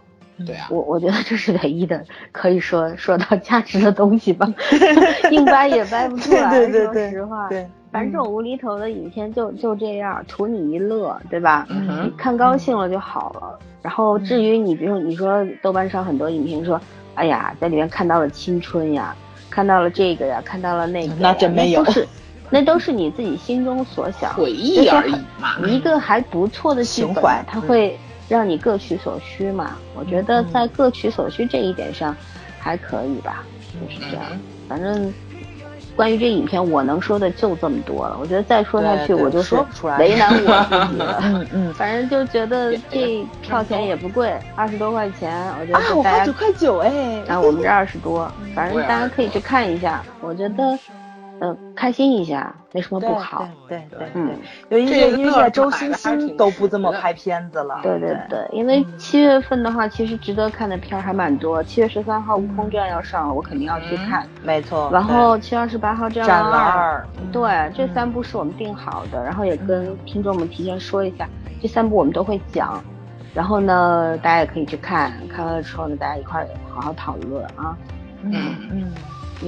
[0.46, 4.52] 对啊，我我觉得这是唯一的可以说说到价值的东西吧，
[5.30, 6.50] 硬掰也掰不出来。
[6.70, 7.66] 说实话，对。
[7.92, 11.66] 反正这种无厘头的影片就就这样，图你一乐，对吧？
[11.70, 13.58] 你看高兴了就好了。
[13.82, 16.80] 然后至于你，比如你说豆瓣上很多影评说，
[17.14, 19.14] 哎呀，在里面看到了青春呀，
[19.52, 21.84] 看到了这个呀，看到了那个，那真没有，
[22.48, 25.58] 那都是你自己心中所想， 回忆而已嘛。
[25.66, 27.98] 一个还不错的情怀，它会
[28.28, 29.76] 让你各取所需嘛。
[29.94, 32.16] 我觉得在各取所需这一点上，
[32.58, 33.44] 还可以吧，
[33.74, 34.24] 就是这样。
[34.66, 35.12] 反正。
[35.96, 38.16] 关于这影片，我能说的就这么多了。
[38.20, 39.66] 我觉得再说下去，我就说
[39.98, 41.18] 为难我自己了。
[41.22, 50.02] 嗯嗯，反正就觉得这票钱也不贵，二十多块钱，我觉得大家九块九哎，啊，我们这二十多，反正大家可以去看一下。
[50.20, 50.78] 我觉得。
[51.42, 53.48] 嗯，开心一下没什么不好。
[53.68, 54.30] 对对对，嗯，
[54.70, 57.80] 因为因为现在周星星都不怎么拍片子了。
[57.82, 61.60] 对对对，因为七月份的话，其实值得看的片儿还蛮多。
[61.60, 64.24] 七月十三号《悟空传》要上了，我肯定要去看。
[64.44, 64.88] 没错。
[64.92, 71.28] 然后七月二十八号《战狼二》，对，这三部是我们定好的，然后也跟听众们提前说一下，
[71.60, 72.80] 这三部我们都会讲。
[73.34, 77.76] 然后呢，大家也可以去看，看完了之后呢，大家一块儿好好讨论啊。
[78.22, 78.32] 嗯
[78.70, 78.92] 嗯。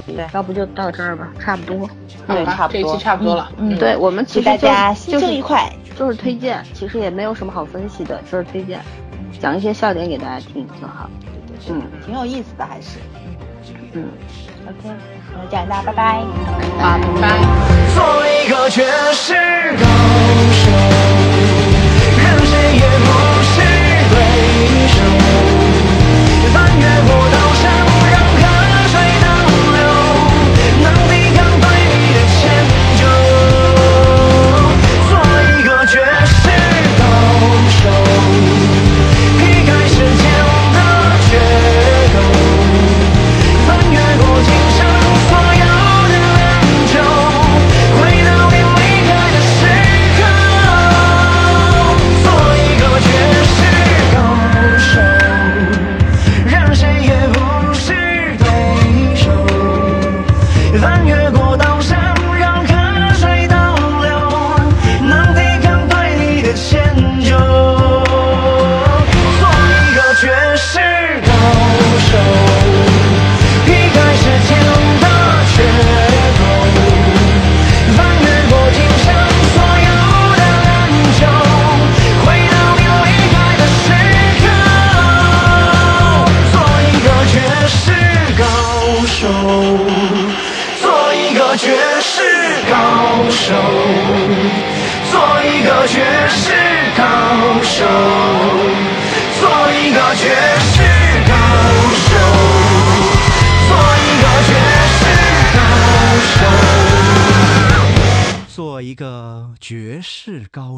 [0.03, 1.89] 对，要不就到这儿吧，差不多。
[2.27, 2.83] 对，差不多。
[2.83, 3.51] 这期差不多了。
[3.59, 8.81] 嗯，对我们其实大家心情愉快，就是推荐，其实也没有什么好分析的，就是推荐，
[9.41, 11.09] 讲一些笑点给大家听就好。
[11.21, 12.99] 对对对，嗯，挺有意思的，还是。
[13.93, 14.09] 嗯。
[14.67, 14.89] OK，
[15.35, 16.23] 那这样大家拜拜。
[16.79, 17.39] 拜拜。
[17.95, 18.83] 做一个绝
[19.13, 19.35] 世
[19.77, 19.85] 高
[20.51, 20.71] 手，
[22.17, 23.07] 任谁也不
[23.45, 23.55] 是
[24.11, 24.17] 对
[24.89, 24.97] 手。
[26.55, 27.37] 翻越过刀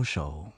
[0.07, 0.53] 手。